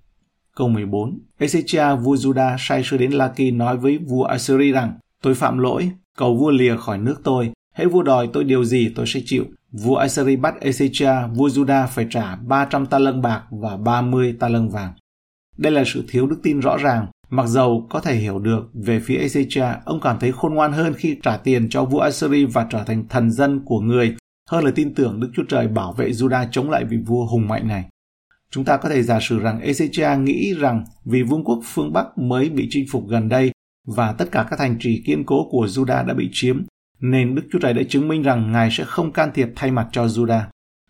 Câu 0.55 0.67
14 0.67 1.19
Ezechia 1.39 1.97
vua 1.97 2.15
Juda 2.15 2.55
sai 2.59 2.83
sứ 2.83 2.97
đến 2.97 3.11
Laki 3.11 3.53
nói 3.53 3.77
với 3.77 3.97
vua 3.97 4.23
Assyri 4.23 4.71
rằng 4.71 4.93
Tôi 5.21 5.35
phạm 5.35 5.57
lỗi, 5.57 5.91
cầu 6.17 6.35
vua 6.35 6.51
lìa 6.51 6.77
khỏi 6.77 6.97
nước 6.97 7.21
tôi, 7.23 7.51
hãy 7.73 7.87
vua 7.87 8.03
đòi 8.03 8.29
tôi 8.33 8.43
điều 8.43 8.63
gì 8.63 8.93
tôi 8.95 9.05
sẽ 9.07 9.19
chịu. 9.25 9.45
Vua 9.71 9.95
Assyri 9.95 10.35
bắt 10.35 10.55
Ezechia 10.61 11.33
vua 11.33 11.47
Juda 11.47 11.87
phải 11.87 12.07
trả 12.09 12.35
300 12.35 12.85
ta 12.85 12.99
lân 12.99 13.21
bạc 13.21 13.43
và 13.49 13.77
30 13.77 14.35
ta 14.39 14.49
lân 14.49 14.69
vàng. 14.69 14.93
Đây 15.57 15.71
là 15.71 15.83
sự 15.85 16.03
thiếu 16.09 16.27
đức 16.27 16.39
tin 16.43 16.59
rõ 16.59 16.77
ràng 16.77 17.07
Mặc 17.29 17.47
dầu 17.47 17.87
có 17.89 17.99
thể 17.99 18.15
hiểu 18.15 18.39
được 18.39 18.69
về 18.73 18.99
phía 18.99 19.17
Ezechia, 19.17 19.75
ông 19.85 19.99
cảm 20.01 20.19
thấy 20.19 20.31
khôn 20.31 20.53
ngoan 20.53 20.73
hơn 20.73 20.93
khi 20.93 21.17
trả 21.23 21.37
tiền 21.37 21.69
cho 21.69 21.85
vua 21.85 21.99
Assyri 21.99 22.45
và 22.45 22.67
trở 22.69 22.83
thành 22.83 23.07
thần 23.07 23.31
dân 23.31 23.61
của 23.65 23.79
người, 23.79 24.15
hơn 24.49 24.65
là 24.65 24.71
tin 24.75 24.93
tưởng 24.95 25.19
Đức 25.19 25.29
Chúa 25.35 25.43
Trời 25.49 25.67
bảo 25.67 25.93
vệ 25.93 26.09
Judah 26.09 26.47
chống 26.51 26.69
lại 26.69 26.85
vị 26.85 26.97
vua 27.05 27.25
hùng 27.25 27.47
mạnh 27.47 27.67
này. 27.67 27.85
Chúng 28.51 28.65
ta 28.65 28.77
có 28.77 28.89
thể 28.89 29.03
giả 29.03 29.19
sử 29.21 29.39
rằng 29.39 29.59
Ezechia 29.59 30.23
nghĩ 30.23 30.53
rằng 30.53 30.85
vì 31.05 31.23
vương 31.23 31.43
quốc 31.43 31.59
phương 31.63 31.93
Bắc 31.93 32.17
mới 32.17 32.49
bị 32.49 32.67
chinh 32.69 32.85
phục 32.91 33.07
gần 33.07 33.29
đây 33.29 33.51
và 33.87 34.11
tất 34.11 34.31
cả 34.31 34.47
các 34.49 34.59
thành 34.59 34.77
trì 34.79 35.03
kiên 35.05 35.23
cố 35.25 35.47
của 35.51 35.65
Judah 35.65 36.05
đã 36.05 36.13
bị 36.13 36.29
chiếm, 36.31 36.63
nên 36.99 37.35
Đức 37.35 37.43
Chúa 37.51 37.59
Trời 37.59 37.73
đã 37.73 37.81
chứng 37.89 38.07
minh 38.07 38.21
rằng 38.21 38.51
Ngài 38.51 38.69
sẽ 38.71 38.83
không 38.83 39.11
can 39.11 39.31
thiệp 39.33 39.49
thay 39.55 39.71
mặt 39.71 39.87
cho 39.91 40.05
Judah. 40.05 40.41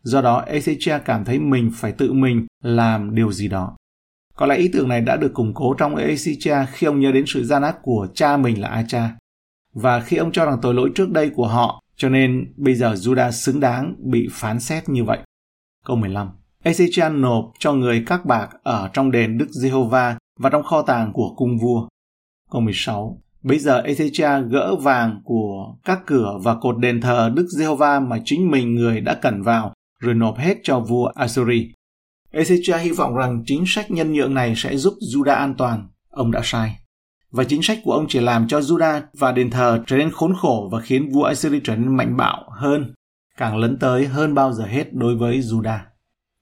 Do 0.03 0.21
đó, 0.21 0.45
Ezechia 0.47 0.99
cảm 0.99 1.25
thấy 1.25 1.39
mình 1.39 1.71
phải 1.73 1.91
tự 1.91 2.13
mình 2.13 2.45
làm 2.63 3.15
điều 3.15 3.31
gì 3.31 3.47
đó. 3.47 3.75
Có 4.37 4.45
lẽ 4.45 4.55
ý 4.55 4.69
tưởng 4.73 4.87
này 4.87 5.01
đã 5.01 5.15
được 5.15 5.33
củng 5.33 5.53
cố 5.53 5.73
trong 5.73 5.95
Ezechia 5.95 6.65
khi 6.71 6.87
ông 6.87 6.99
nhớ 6.99 7.11
đến 7.11 7.23
sự 7.27 7.43
gian 7.43 7.61
ác 7.61 7.77
của 7.81 8.07
cha 8.13 8.37
mình 8.37 8.61
là 8.61 8.67
Acha. 8.67 9.09
Và 9.73 9.99
khi 9.99 10.17
ông 10.17 10.31
cho 10.31 10.45
rằng 10.45 10.59
tội 10.61 10.73
lỗi 10.73 10.91
trước 10.95 11.11
đây 11.11 11.29
của 11.35 11.47
họ, 11.47 11.83
cho 11.95 12.09
nên 12.09 12.53
bây 12.57 12.75
giờ 12.75 12.93
Judah 12.93 13.31
xứng 13.31 13.59
đáng 13.59 13.95
bị 13.97 14.27
phán 14.31 14.59
xét 14.59 14.89
như 14.89 15.03
vậy. 15.03 15.19
Câu 15.85 15.95
15 15.95 16.29
Ezechia 16.63 17.21
nộp 17.21 17.51
cho 17.59 17.73
người 17.73 18.03
các 18.05 18.25
bạc 18.25 18.49
ở 18.63 18.89
trong 18.93 19.11
đền 19.11 19.37
Đức 19.37 19.47
Giê-hô-va 19.49 20.17
và 20.39 20.49
trong 20.49 20.63
kho 20.63 20.81
tàng 20.81 21.13
của 21.13 21.33
cung 21.35 21.57
vua. 21.57 21.87
Câu 22.51 22.61
16 22.61 23.21
Bây 23.43 23.59
giờ 23.59 23.81
Ezechia 23.81 24.47
gỡ 24.49 24.75
vàng 24.75 25.21
của 25.23 25.75
các 25.85 25.99
cửa 26.05 26.39
và 26.43 26.55
cột 26.55 26.77
đền 26.77 27.01
thờ 27.01 27.31
Đức 27.35 27.47
Giê-hô-va 27.57 27.99
mà 27.99 28.19
chính 28.25 28.51
mình 28.51 28.75
người 28.75 29.01
đã 29.01 29.13
cẩn 29.13 29.41
vào, 29.41 29.73
rồi 29.99 30.13
nộp 30.13 30.37
hết 30.37 30.57
cho 30.63 30.79
vua 30.79 31.05
Assyri. 31.05 31.71
Ezechia 32.31 32.77
hy 32.77 32.91
vọng 32.91 33.15
rằng 33.15 33.43
chính 33.45 33.63
sách 33.67 33.91
nhân 33.91 34.13
nhượng 34.13 34.33
này 34.33 34.53
sẽ 34.55 34.77
giúp 34.77 34.93
Judah 35.13 35.35
an 35.35 35.55
toàn. 35.57 35.87
Ông 36.09 36.31
đã 36.31 36.41
sai. 36.43 36.77
Và 37.31 37.43
chính 37.43 37.63
sách 37.63 37.79
của 37.83 37.91
ông 37.91 38.05
chỉ 38.09 38.19
làm 38.19 38.47
cho 38.47 38.59
Judah 38.59 39.01
và 39.13 39.31
đền 39.31 39.49
thờ 39.49 39.83
trở 39.87 39.97
nên 39.97 40.11
khốn 40.11 40.33
khổ 40.41 40.69
và 40.71 40.81
khiến 40.81 41.09
vua 41.13 41.23
Assyria 41.23 41.59
trở 41.63 41.75
nên 41.75 41.97
mạnh 41.97 42.17
bạo 42.17 42.49
hơn, 42.49 42.93
càng 43.37 43.57
lấn 43.57 43.79
tới 43.79 44.05
hơn 44.05 44.33
bao 44.33 44.53
giờ 44.53 44.65
hết 44.65 44.93
đối 44.93 45.15
với 45.15 45.39
Judah. 45.39 45.79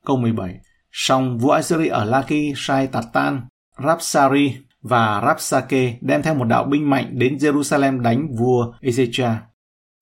Câu 0.06 0.18
17 0.18 0.56
Song 0.92 1.38
vua 1.38 1.52
Assyria 1.52 1.88
ở 1.88 2.06
Laki 2.06 2.54
sai 2.56 2.88
Tatan, 2.88 3.42
Rapsari 3.84 4.56
và 4.82 5.22
Rapsake 5.26 5.98
đem 6.02 6.22
theo 6.22 6.36
một 6.36 6.46
đạo 6.46 6.64
binh 6.64 6.90
mạnh 6.90 7.10
đến 7.12 7.36
Jerusalem 7.36 8.02
đánh 8.02 8.36
vua 8.38 8.74
Ezechia. 8.82 9.36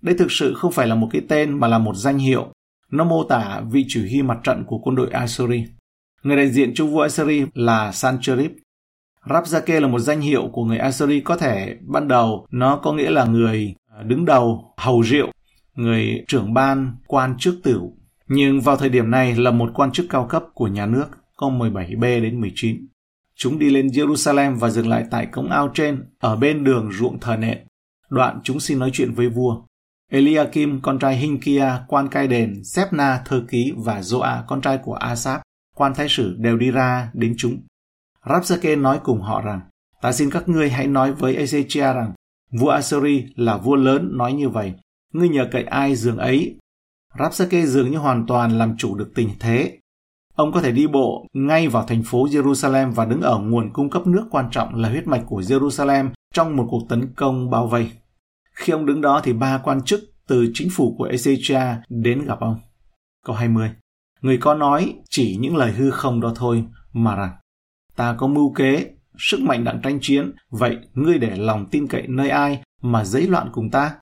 Đây 0.02 0.16
thực 0.18 0.32
sự 0.32 0.54
không 0.54 0.72
phải 0.72 0.88
là 0.88 0.96
một 0.96 1.10
cái 1.12 1.22
tên 1.30 1.60
mà 1.60 1.68
là 1.68 1.78
một 1.78 1.96
danh 1.96 2.18
hiệu. 2.18 2.53
Nó 2.94 3.04
mô 3.04 3.24
tả 3.24 3.62
vị 3.72 3.86
chỉ 3.88 4.02
huy 4.02 4.22
mặt 4.22 4.38
trận 4.44 4.64
của 4.68 4.78
quân 4.78 4.96
đội 4.96 5.10
Assyri. 5.12 5.66
Người 6.24 6.38
đại 6.38 6.50
diện 6.50 6.74
cho 6.76 6.86
vua 6.86 7.02
Assyri 7.02 7.46
là 7.54 7.92
Sancherib. 7.92 8.52
Rabzake 9.26 9.80
là 9.82 9.88
một 9.88 10.00
danh 10.00 10.22
hiệu 10.22 10.50
của 10.54 10.64
người 10.64 10.78
Assyri 10.78 11.20
có 11.20 11.38
thể 11.38 11.78
ban 11.82 12.08
đầu 12.08 12.48
nó 12.52 12.76
có 12.76 12.94
nghĩa 12.94 13.10
là 13.10 13.26
người 13.26 13.76
à, 13.98 14.04
đứng 14.04 14.26
đầu 14.26 14.74
hầu 14.78 15.02
rượu, 15.02 15.28
người 15.76 16.24
trưởng 16.28 16.54
ban, 16.54 16.96
quan 17.08 17.36
chức 17.38 17.56
tửu. 17.64 17.98
Nhưng 18.28 18.62
vào 18.62 18.78
thời 18.78 18.90
điểm 18.90 19.12
này 19.12 19.36
là 19.36 19.52
một 19.52 19.72
quan 19.74 19.92
chức 19.92 20.06
cao 20.10 20.28
cấp 20.30 20.44
của 20.54 20.68
nhà 20.68 20.86
nước, 20.86 21.06
câu 21.38 21.52
17b 21.52 22.22
đến 22.22 22.42
19. 22.42 22.88
Chúng 23.36 23.60
đi 23.60 23.70
lên 23.70 23.88
Jerusalem 23.88 24.60
và 24.60 24.70
dừng 24.70 24.88
lại 24.88 25.04
tại 25.12 25.26
cống 25.26 25.52
ao 25.52 25.72
trên, 25.74 26.06
ở 26.20 26.36
bên 26.36 26.64
đường 26.64 26.92
ruộng 26.92 27.20
thờ 27.20 27.38
nện. 27.38 27.58
Đoạn 28.10 28.40
chúng 28.44 28.60
xin 28.60 28.80
nói 28.80 28.90
chuyện 28.94 29.14
với 29.14 29.30
vua. 29.30 29.62
Eliakim, 30.14 30.80
con 30.82 31.00
trai 31.00 31.18
Hinkia, 31.18 31.72
quan 31.88 32.08
cai 32.08 32.28
đền, 32.28 32.64
Sepna, 32.64 33.22
thơ 33.26 33.44
ký 33.50 33.74
và 33.78 34.00
Joa, 34.00 34.44
con 34.48 34.62
trai 34.62 34.78
của 34.78 34.94
Asap, 34.94 35.42
quan 35.76 35.94
thái 35.94 36.10
sử 36.10 36.36
đều 36.38 36.58
đi 36.58 36.72
ra 36.72 37.12
đến 37.14 37.36
chúng. 37.38 37.58
Rapsake 38.30 38.76
nói 38.76 39.00
cùng 39.04 39.22
họ 39.22 39.42
rằng, 39.42 39.62
ta 40.02 40.12
xin 40.12 40.30
các 40.32 40.50
ngươi 40.50 40.70
hãy 40.70 40.88
nói 40.88 41.14
với 41.14 41.36
Ezechia 41.36 41.94
rằng, 41.96 42.14
vua 42.52 42.70
Assyri 42.70 43.26
là 43.36 43.58
vua 43.58 43.76
lớn 43.76 44.18
nói 44.18 44.34
như 44.34 44.50
vậy, 44.50 44.74
ngươi 45.14 45.30
nhờ 45.30 45.48
cậy 45.52 45.64
ai 45.64 45.96
giường 45.96 46.18
ấy. 46.18 46.56
Rapsake 47.20 47.66
dường 47.66 47.92
như 47.92 47.98
hoàn 47.98 48.26
toàn 48.28 48.58
làm 48.58 48.78
chủ 48.78 48.96
được 48.96 49.12
tình 49.16 49.30
thế. 49.40 49.78
Ông 50.36 50.52
có 50.52 50.62
thể 50.62 50.72
đi 50.72 50.88
bộ 50.88 51.26
ngay 51.34 51.68
vào 51.68 51.84
thành 51.84 52.04
phố 52.04 52.26
Jerusalem 52.26 52.92
và 52.92 53.06
đứng 53.06 53.22
ở 53.22 53.40
nguồn 53.40 53.74
cung 53.74 53.90
cấp 53.90 54.08
nước 54.08 54.28
quan 54.32 54.46
trọng 54.52 54.76
là 54.76 54.90
huyết 54.90 55.08
mạch 55.08 55.24
của 55.26 55.42
Jerusalem 55.42 56.10
trong 56.34 56.56
một 56.56 56.68
cuộc 56.70 56.82
tấn 56.90 57.14
công 57.16 57.50
bao 57.50 57.68
vây. 57.68 57.92
Khi 58.54 58.74
ông 58.74 58.86
đứng 58.86 59.02
đó 59.02 59.22
thì 59.24 59.34
ba 59.34 59.62
quan 59.64 59.82
chức 59.82 60.00
từ 60.28 60.52
chính 60.54 60.70
phủ 60.72 60.96
của 60.98 61.08
Ezechia 61.08 61.76
đến 61.90 62.26
gặp 62.26 62.40
ông. 62.40 62.60
Câu 63.26 63.36
20 63.36 63.72
Người 64.22 64.38
có 64.38 64.54
nói 64.54 64.96
chỉ 65.10 65.38
những 65.40 65.56
lời 65.56 65.72
hư 65.72 65.92
không 65.92 66.22
đó 66.22 66.34
thôi, 66.36 66.64
mà 66.94 67.16
rằng 67.16 67.36
ta 67.96 68.16
có 68.18 68.28
mưu 68.28 68.54
kế, 68.54 68.86
sức 69.18 69.42
mạnh 69.42 69.64
đặng 69.64 69.82
tranh 69.84 70.00
chiến, 70.02 70.32
vậy 70.50 70.78
ngươi 70.94 71.18
để 71.18 71.36
lòng 71.36 71.66
tin 71.72 71.88
cậy 71.88 72.08
nơi 72.08 72.30
ai 72.30 72.62
mà 72.82 73.06
dấy 73.06 73.28
loạn 73.28 73.50
cùng 73.54 73.70
ta? 73.70 73.96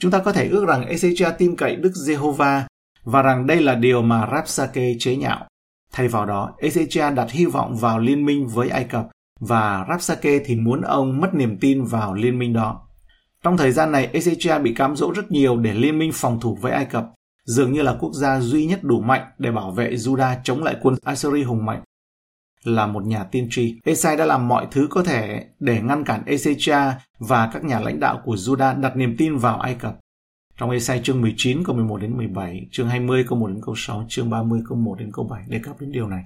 Chúng 0.00 0.10
ta 0.10 0.18
có 0.18 0.32
thể 0.32 0.48
ước 0.48 0.66
rằng 0.68 0.84
Ezechia 0.88 1.32
tin 1.38 1.56
cậy 1.56 1.76
Đức 1.76 1.92
Giê-hô-va 1.94 2.66
và 3.04 3.22
rằng 3.22 3.46
đây 3.46 3.60
là 3.60 3.74
điều 3.74 4.02
mà 4.02 4.28
Rapsake 4.32 4.94
chế 4.98 5.16
nhạo. 5.16 5.46
Thay 5.92 6.08
vào 6.08 6.26
đó, 6.26 6.54
Ezechia 6.58 7.14
đặt 7.14 7.30
hy 7.30 7.46
vọng 7.46 7.76
vào 7.76 7.98
liên 7.98 8.24
minh 8.24 8.46
với 8.46 8.68
Ai 8.68 8.84
Cập 8.84 9.08
và 9.40 9.86
Rapsake 9.88 10.38
thì 10.44 10.56
muốn 10.56 10.80
ông 10.80 11.20
mất 11.20 11.34
niềm 11.34 11.58
tin 11.60 11.84
vào 11.84 12.14
liên 12.14 12.38
minh 12.38 12.52
đó. 12.52 12.88
Trong 13.42 13.56
thời 13.56 13.72
gian 13.72 13.92
này, 13.92 14.10
Ezechia 14.12 14.62
bị 14.62 14.74
cám 14.74 14.96
dỗ 14.96 15.12
rất 15.12 15.30
nhiều 15.30 15.56
để 15.56 15.74
liên 15.74 15.98
minh 15.98 16.10
phòng 16.14 16.40
thủ 16.40 16.58
với 16.60 16.72
Ai 16.72 16.84
Cập 16.84 17.04
dường 17.44 17.72
như 17.72 17.82
là 17.82 17.96
quốc 18.00 18.12
gia 18.12 18.40
duy 18.40 18.66
nhất 18.66 18.84
đủ 18.84 19.00
mạnh 19.00 19.26
để 19.38 19.50
bảo 19.50 19.70
vệ 19.70 19.90
Judah 19.90 20.36
chống 20.44 20.62
lại 20.62 20.76
quân 20.82 20.94
Assyri 21.02 21.42
hùng 21.42 21.66
mạnh. 21.66 21.82
Là 22.64 22.86
một 22.86 23.04
nhà 23.06 23.24
tiên 23.24 23.48
tri, 23.50 23.80
Esai 23.84 24.16
đã 24.16 24.26
làm 24.26 24.48
mọi 24.48 24.66
thứ 24.70 24.86
có 24.90 25.04
thể 25.04 25.44
để 25.60 25.80
ngăn 25.82 26.04
cản 26.04 26.22
Ezechia 26.26 26.92
và 27.18 27.50
các 27.52 27.64
nhà 27.64 27.80
lãnh 27.80 28.00
đạo 28.00 28.22
của 28.24 28.34
Judah 28.34 28.80
đặt 28.80 28.96
niềm 28.96 29.14
tin 29.18 29.36
vào 29.36 29.60
Ai 29.60 29.74
Cập. 29.74 29.98
Trong 30.56 30.70
Esai 30.70 31.00
chương 31.04 31.20
19 31.20 31.64
câu 31.64 31.76
11 31.76 31.96
đến 31.96 32.16
17, 32.16 32.68
chương 32.70 32.88
20 32.88 33.24
câu 33.28 33.38
1 33.38 33.48
đến 33.48 33.60
câu 33.62 33.74
6, 33.78 34.04
chương 34.08 34.30
30 34.30 34.60
câu 34.68 34.78
1 34.78 34.98
đến 34.98 35.10
câu 35.12 35.24
7 35.24 35.42
đề 35.48 35.60
cập 35.62 35.80
đến 35.80 35.92
điều 35.92 36.08
này. 36.08 36.24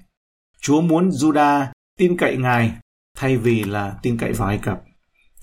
Chúa 0.60 0.80
muốn 0.80 1.08
Judah 1.08 1.66
tin 1.98 2.16
cậy 2.16 2.36
Ngài 2.36 2.72
thay 3.16 3.36
vì 3.36 3.64
là 3.64 3.98
tin 4.02 4.18
cậy 4.18 4.32
vào 4.32 4.48
Ai 4.48 4.58
Cập. 4.58 4.85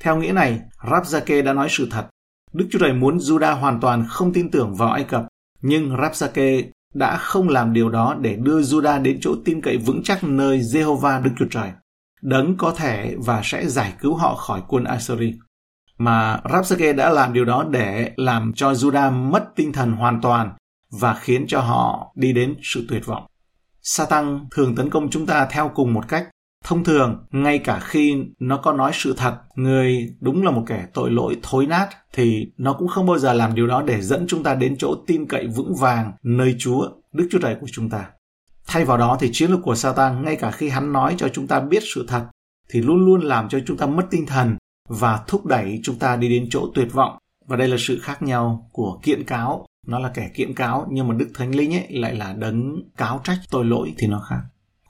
Theo 0.03 0.17
nghĩa 0.17 0.31
này, 0.31 0.59
Rabzake 0.81 1.43
đã 1.43 1.53
nói 1.53 1.67
sự 1.69 1.87
thật. 1.91 2.07
Đức 2.53 2.67
Chúa 2.71 2.79
Trời 2.79 2.93
muốn 2.93 3.17
Juda 3.17 3.59
hoàn 3.59 3.79
toàn 3.79 4.05
không 4.09 4.33
tin 4.33 4.51
tưởng 4.51 4.75
vào 4.75 4.91
Ai 4.91 5.03
Cập 5.03 5.25
nhưng 5.63 5.97
Rapsake 6.01 6.61
đã 6.93 7.17
không 7.17 7.49
làm 7.49 7.73
điều 7.73 7.89
đó 7.89 8.15
để 8.21 8.35
đưa 8.35 8.61
Juda 8.61 9.01
đến 9.01 9.17
chỗ 9.21 9.35
tin 9.45 9.61
cậy 9.61 9.77
vững 9.77 10.03
chắc 10.03 10.23
nơi 10.23 10.59
Jehovah 10.59 11.23
Đức 11.23 11.31
Chúa 11.39 11.45
Trời. 11.51 11.71
Đấng 12.21 12.57
có 12.57 12.73
thể 12.77 13.15
và 13.25 13.41
sẽ 13.43 13.67
giải 13.67 13.93
cứu 13.99 14.15
họ 14.15 14.35
khỏi 14.35 14.61
quân 14.67 14.83
Assyri. 14.83 15.33
Mà 15.97 16.39
Rapsake 16.53 16.93
đã 16.93 17.09
làm 17.09 17.33
điều 17.33 17.45
đó 17.45 17.65
để 17.71 18.11
làm 18.15 18.53
cho 18.55 18.71
Juda 18.71 19.11
mất 19.11 19.43
tinh 19.55 19.73
thần 19.73 19.91
hoàn 19.91 20.21
toàn 20.21 20.53
và 20.99 21.13
khiến 21.13 21.45
cho 21.47 21.59
họ 21.59 22.13
đi 22.15 22.33
đến 22.33 22.55
sự 22.63 22.85
tuyệt 22.89 23.05
vọng. 23.05 23.25
Satan 23.81 24.45
thường 24.51 24.75
tấn 24.75 24.89
công 24.89 25.09
chúng 25.09 25.25
ta 25.25 25.47
theo 25.51 25.71
cùng 25.75 25.93
một 25.93 26.07
cách 26.07 26.27
Thông 26.63 26.83
thường, 26.83 27.25
ngay 27.31 27.59
cả 27.59 27.79
khi 27.79 28.15
nó 28.39 28.57
có 28.57 28.73
nói 28.73 28.91
sự 28.93 29.13
thật, 29.17 29.37
người 29.55 30.15
đúng 30.19 30.43
là 30.43 30.51
một 30.51 30.63
kẻ 30.67 30.87
tội 30.93 31.11
lỗi 31.11 31.37
thối 31.43 31.65
nát, 31.65 31.89
thì 32.13 32.51
nó 32.57 32.73
cũng 32.73 32.87
không 32.87 33.05
bao 33.05 33.17
giờ 33.17 33.33
làm 33.33 33.55
điều 33.55 33.67
đó 33.67 33.81
để 33.81 34.01
dẫn 34.01 34.25
chúng 34.27 34.43
ta 34.43 34.55
đến 34.55 34.75
chỗ 34.77 34.95
tin 35.07 35.25
cậy 35.25 35.47
vững 35.47 35.75
vàng 35.75 36.11
nơi 36.23 36.55
Chúa, 36.59 36.89
Đức 37.13 37.27
Chúa 37.31 37.39
Trời 37.39 37.55
của 37.61 37.67
chúng 37.71 37.89
ta. 37.89 38.05
Thay 38.67 38.85
vào 38.85 38.97
đó 38.97 39.17
thì 39.19 39.29
chiến 39.33 39.51
lược 39.51 39.59
của 39.63 39.75
Satan 39.75 40.23
ngay 40.25 40.35
cả 40.35 40.51
khi 40.51 40.69
hắn 40.69 40.93
nói 40.93 41.15
cho 41.17 41.27
chúng 41.27 41.47
ta 41.47 41.59
biết 41.59 41.83
sự 41.95 42.05
thật 42.07 42.25
thì 42.69 42.81
luôn 42.81 43.05
luôn 43.05 43.21
làm 43.21 43.49
cho 43.49 43.59
chúng 43.65 43.77
ta 43.77 43.85
mất 43.85 44.07
tinh 44.11 44.25
thần 44.25 44.57
và 44.89 45.23
thúc 45.27 45.45
đẩy 45.45 45.79
chúng 45.83 45.95
ta 45.95 46.15
đi 46.15 46.29
đến 46.29 46.47
chỗ 46.49 46.71
tuyệt 46.75 46.93
vọng. 46.93 47.17
Và 47.47 47.57
đây 47.57 47.67
là 47.67 47.77
sự 47.79 47.99
khác 47.99 48.21
nhau 48.21 48.69
của 48.71 48.99
kiện 49.03 49.23
cáo. 49.23 49.65
Nó 49.87 49.99
là 49.99 50.11
kẻ 50.13 50.31
kiện 50.35 50.53
cáo 50.53 50.87
nhưng 50.91 51.07
mà 51.07 51.15
Đức 51.15 51.27
Thánh 51.33 51.55
Linh 51.55 51.73
ấy 51.73 51.87
lại 51.89 52.15
là 52.15 52.33
đấng 52.33 52.81
cáo 52.97 53.21
trách 53.23 53.39
tội 53.51 53.65
lỗi 53.65 53.93
thì 53.97 54.07
nó 54.07 54.25
khác. 54.29 54.41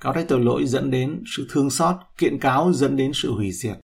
Cáo 0.03 0.13
trách 0.13 0.25
tội 0.27 0.39
lỗi 0.39 0.65
dẫn 0.65 0.91
đến 0.91 1.23
sự 1.35 1.47
thương 1.51 1.69
xót, 1.69 1.95
kiện 2.17 2.39
cáo 2.39 2.73
dẫn 2.73 2.97
đến 2.97 3.11
sự 3.13 3.33
hủy 3.33 3.51
diệt. 3.51 3.77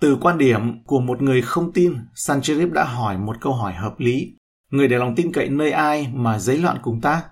Từ 0.00 0.16
quan 0.20 0.38
điểm 0.38 0.84
của 0.84 1.00
một 1.00 1.22
người 1.22 1.42
không 1.42 1.72
tin, 1.72 1.94
Sancherib 2.14 2.72
đã 2.72 2.84
hỏi 2.84 3.18
một 3.18 3.36
câu 3.40 3.52
hỏi 3.52 3.72
hợp 3.74 3.94
lý. 3.98 4.32
Người 4.70 4.88
để 4.88 4.98
lòng 4.98 5.14
tin 5.16 5.32
cậy 5.32 5.48
nơi 5.48 5.70
ai 5.70 6.08
mà 6.14 6.38
giấy 6.38 6.58
loạn 6.58 6.78
cùng 6.82 7.00
ta? 7.00 7.22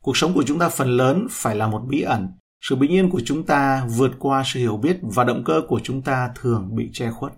Cuộc 0.00 0.16
sống 0.16 0.34
của 0.34 0.42
chúng 0.42 0.58
ta 0.58 0.68
phần 0.68 0.88
lớn 0.88 1.26
phải 1.30 1.56
là 1.56 1.66
một 1.66 1.82
bí 1.88 2.00
ẩn. 2.00 2.28
Sự 2.60 2.76
bình 2.76 2.90
yên 2.90 3.10
của 3.10 3.20
chúng 3.24 3.46
ta 3.46 3.86
vượt 3.96 4.12
qua 4.18 4.42
sự 4.46 4.60
hiểu 4.60 4.76
biết 4.76 4.96
và 5.02 5.24
động 5.24 5.42
cơ 5.44 5.62
của 5.68 5.80
chúng 5.84 6.02
ta 6.02 6.30
thường 6.40 6.76
bị 6.76 6.90
che 6.92 7.10
khuất. 7.10 7.32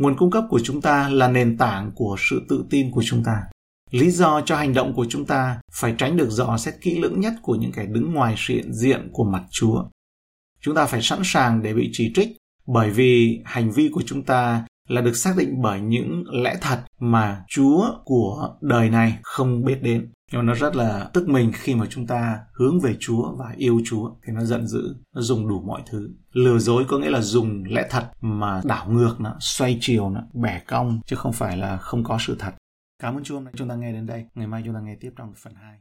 Nguồn 0.00 0.16
cung 0.16 0.30
cấp 0.30 0.44
của 0.50 0.60
chúng 0.64 0.80
ta 0.80 1.08
là 1.08 1.28
nền 1.28 1.58
tảng 1.58 1.92
của 1.94 2.16
sự 2.18 2.42
tự 2.48 2.64
tin 2.70 2.90
của 2.90 3.02
chúng 3.04 3.24
ta. 3.24 3.42
Lý 3.90 4.10
do 4.10 4.40
cho 4.40 4.56
hành 4.56 4.74
động 4.74 4.92
của 4.94 5.06
chúng 5.08 5.26
ta 5.26 5.60
phải 5.72 5.94
tránh 5.98 6.16
được 6.16 6.30
dò 6.30 6.56
xét 6.56 6.74
kỹ 6.80 6.98
lưỡng 6.98 7.20
nhất 7.20 7.32
của 7.42 7.54
những 7.54 7.72
kẻ 7.72 7.86
đứng 7.86 8.12
ngoài 8.12 8.34
sự 8.36 8.54
hiện 8.54 8.72
diện 8.72 9.08
của 9.12 9.24
mặt 9.24 9.42
Chúa. 9.50 9.84
Chúng 10.60 10.74
ta 10.74 10.86
phải 10.86 11.02
sẵn 11.02 11.18
sàng 11.24 11.62
để 11.62 11.74
bị 11.74 11.90
chỉ 11.92 12.12
trích 12.14 12.28
bởi 12.66 12.90
vì 12.90 13.40
hành 13.44 13.72
vi 13.72 13.88
của 13.92 14.02
chúng 14.06 14.22
ta 14.22 14.66
là 14.88 15.00
được 15.00 15.16
xác 15.16 15.34
định 15.36 15.62
bởi 15.62 15.80
những 15.80 16.24
lẽ 16.32 16.56
thật 16.60 16.78
mà 17.00 17.44
Chúa 17.48 17.88
của 18.04 18.56
đời 18.60 18.90
này 18.90 19.18
không 19.22 19.64
biết 19.64 19.82
đến. 19.82 20.12
Nhưng 20.32 20.40
mà 20.40 20.42
nó 20.42 20.54
rất 20.54 20.76
là 20.76 21.10
tức 21.12 21.28
mình 21.28 21.52
khi 21.54 21.74
mà 21.74 21.86
chúng 21.90 22.06
ta 22.06 22.38
hướng 22.52 22.80
về 22.80 22.96
Chúa 23.00 23.36
và 23.36 23.54
yêu 23.56 23.80
Chúa 23.84 24.10
thì 24.26 24.32
nó 24.32 24.44
giận 24.44 24.66
dữ, 24.66 24.96
nó 25.14 25.20
dùng 25.20 25.48
đủ 25.48 25.62
mọi 25.66 25.82
thứ. 25.90 26.10
Lừa 26.32 26.58
dối 26.58 26.84
có 26.88 26.98
nghĩa 26.98 27.10
là 27.10 27.20
dùng 27.20 27.64
lẽ 27.64 27.86
thật 27.90 28.10
mà 28.20 28.60
đảo 28.64 28.90
ngược 28.90 29.16
nó, 29.18 29.36
xoay 29.40 29.78
chiều 29.80 30.10
nó, 30.10 30.20
bẻ 30.34 30.60
cong 30.68 31.00
chứ 31.06 31.16
không 31.16 31.32
phải 31.32 31.56
là 31.56 31.76
không 31.76 32.04
có 32.04 32.18
sự 32.20 32.36
thật. 32.38 32.54
Cảm 32.98 33.16
ơn 33.16 33.24
Chu 33.24 33.34
hôm 33.34 33.44
nay 33.44 33.54
chúng 33.56 33.68
ta 33.68 33.74
nghe 33.74 33.92
đến 33.92 34.06
đây. 34.06 34.26
Ngày 34.34 34.46
mai 34.46 34.62
chúng 34.64 34.74
ta 34.74 34.80
nghe 34.80 34.96
tiếp 35.00 35.12
trong 35.16 35.34
phần 35.36 35.54
2. 35.54 35.78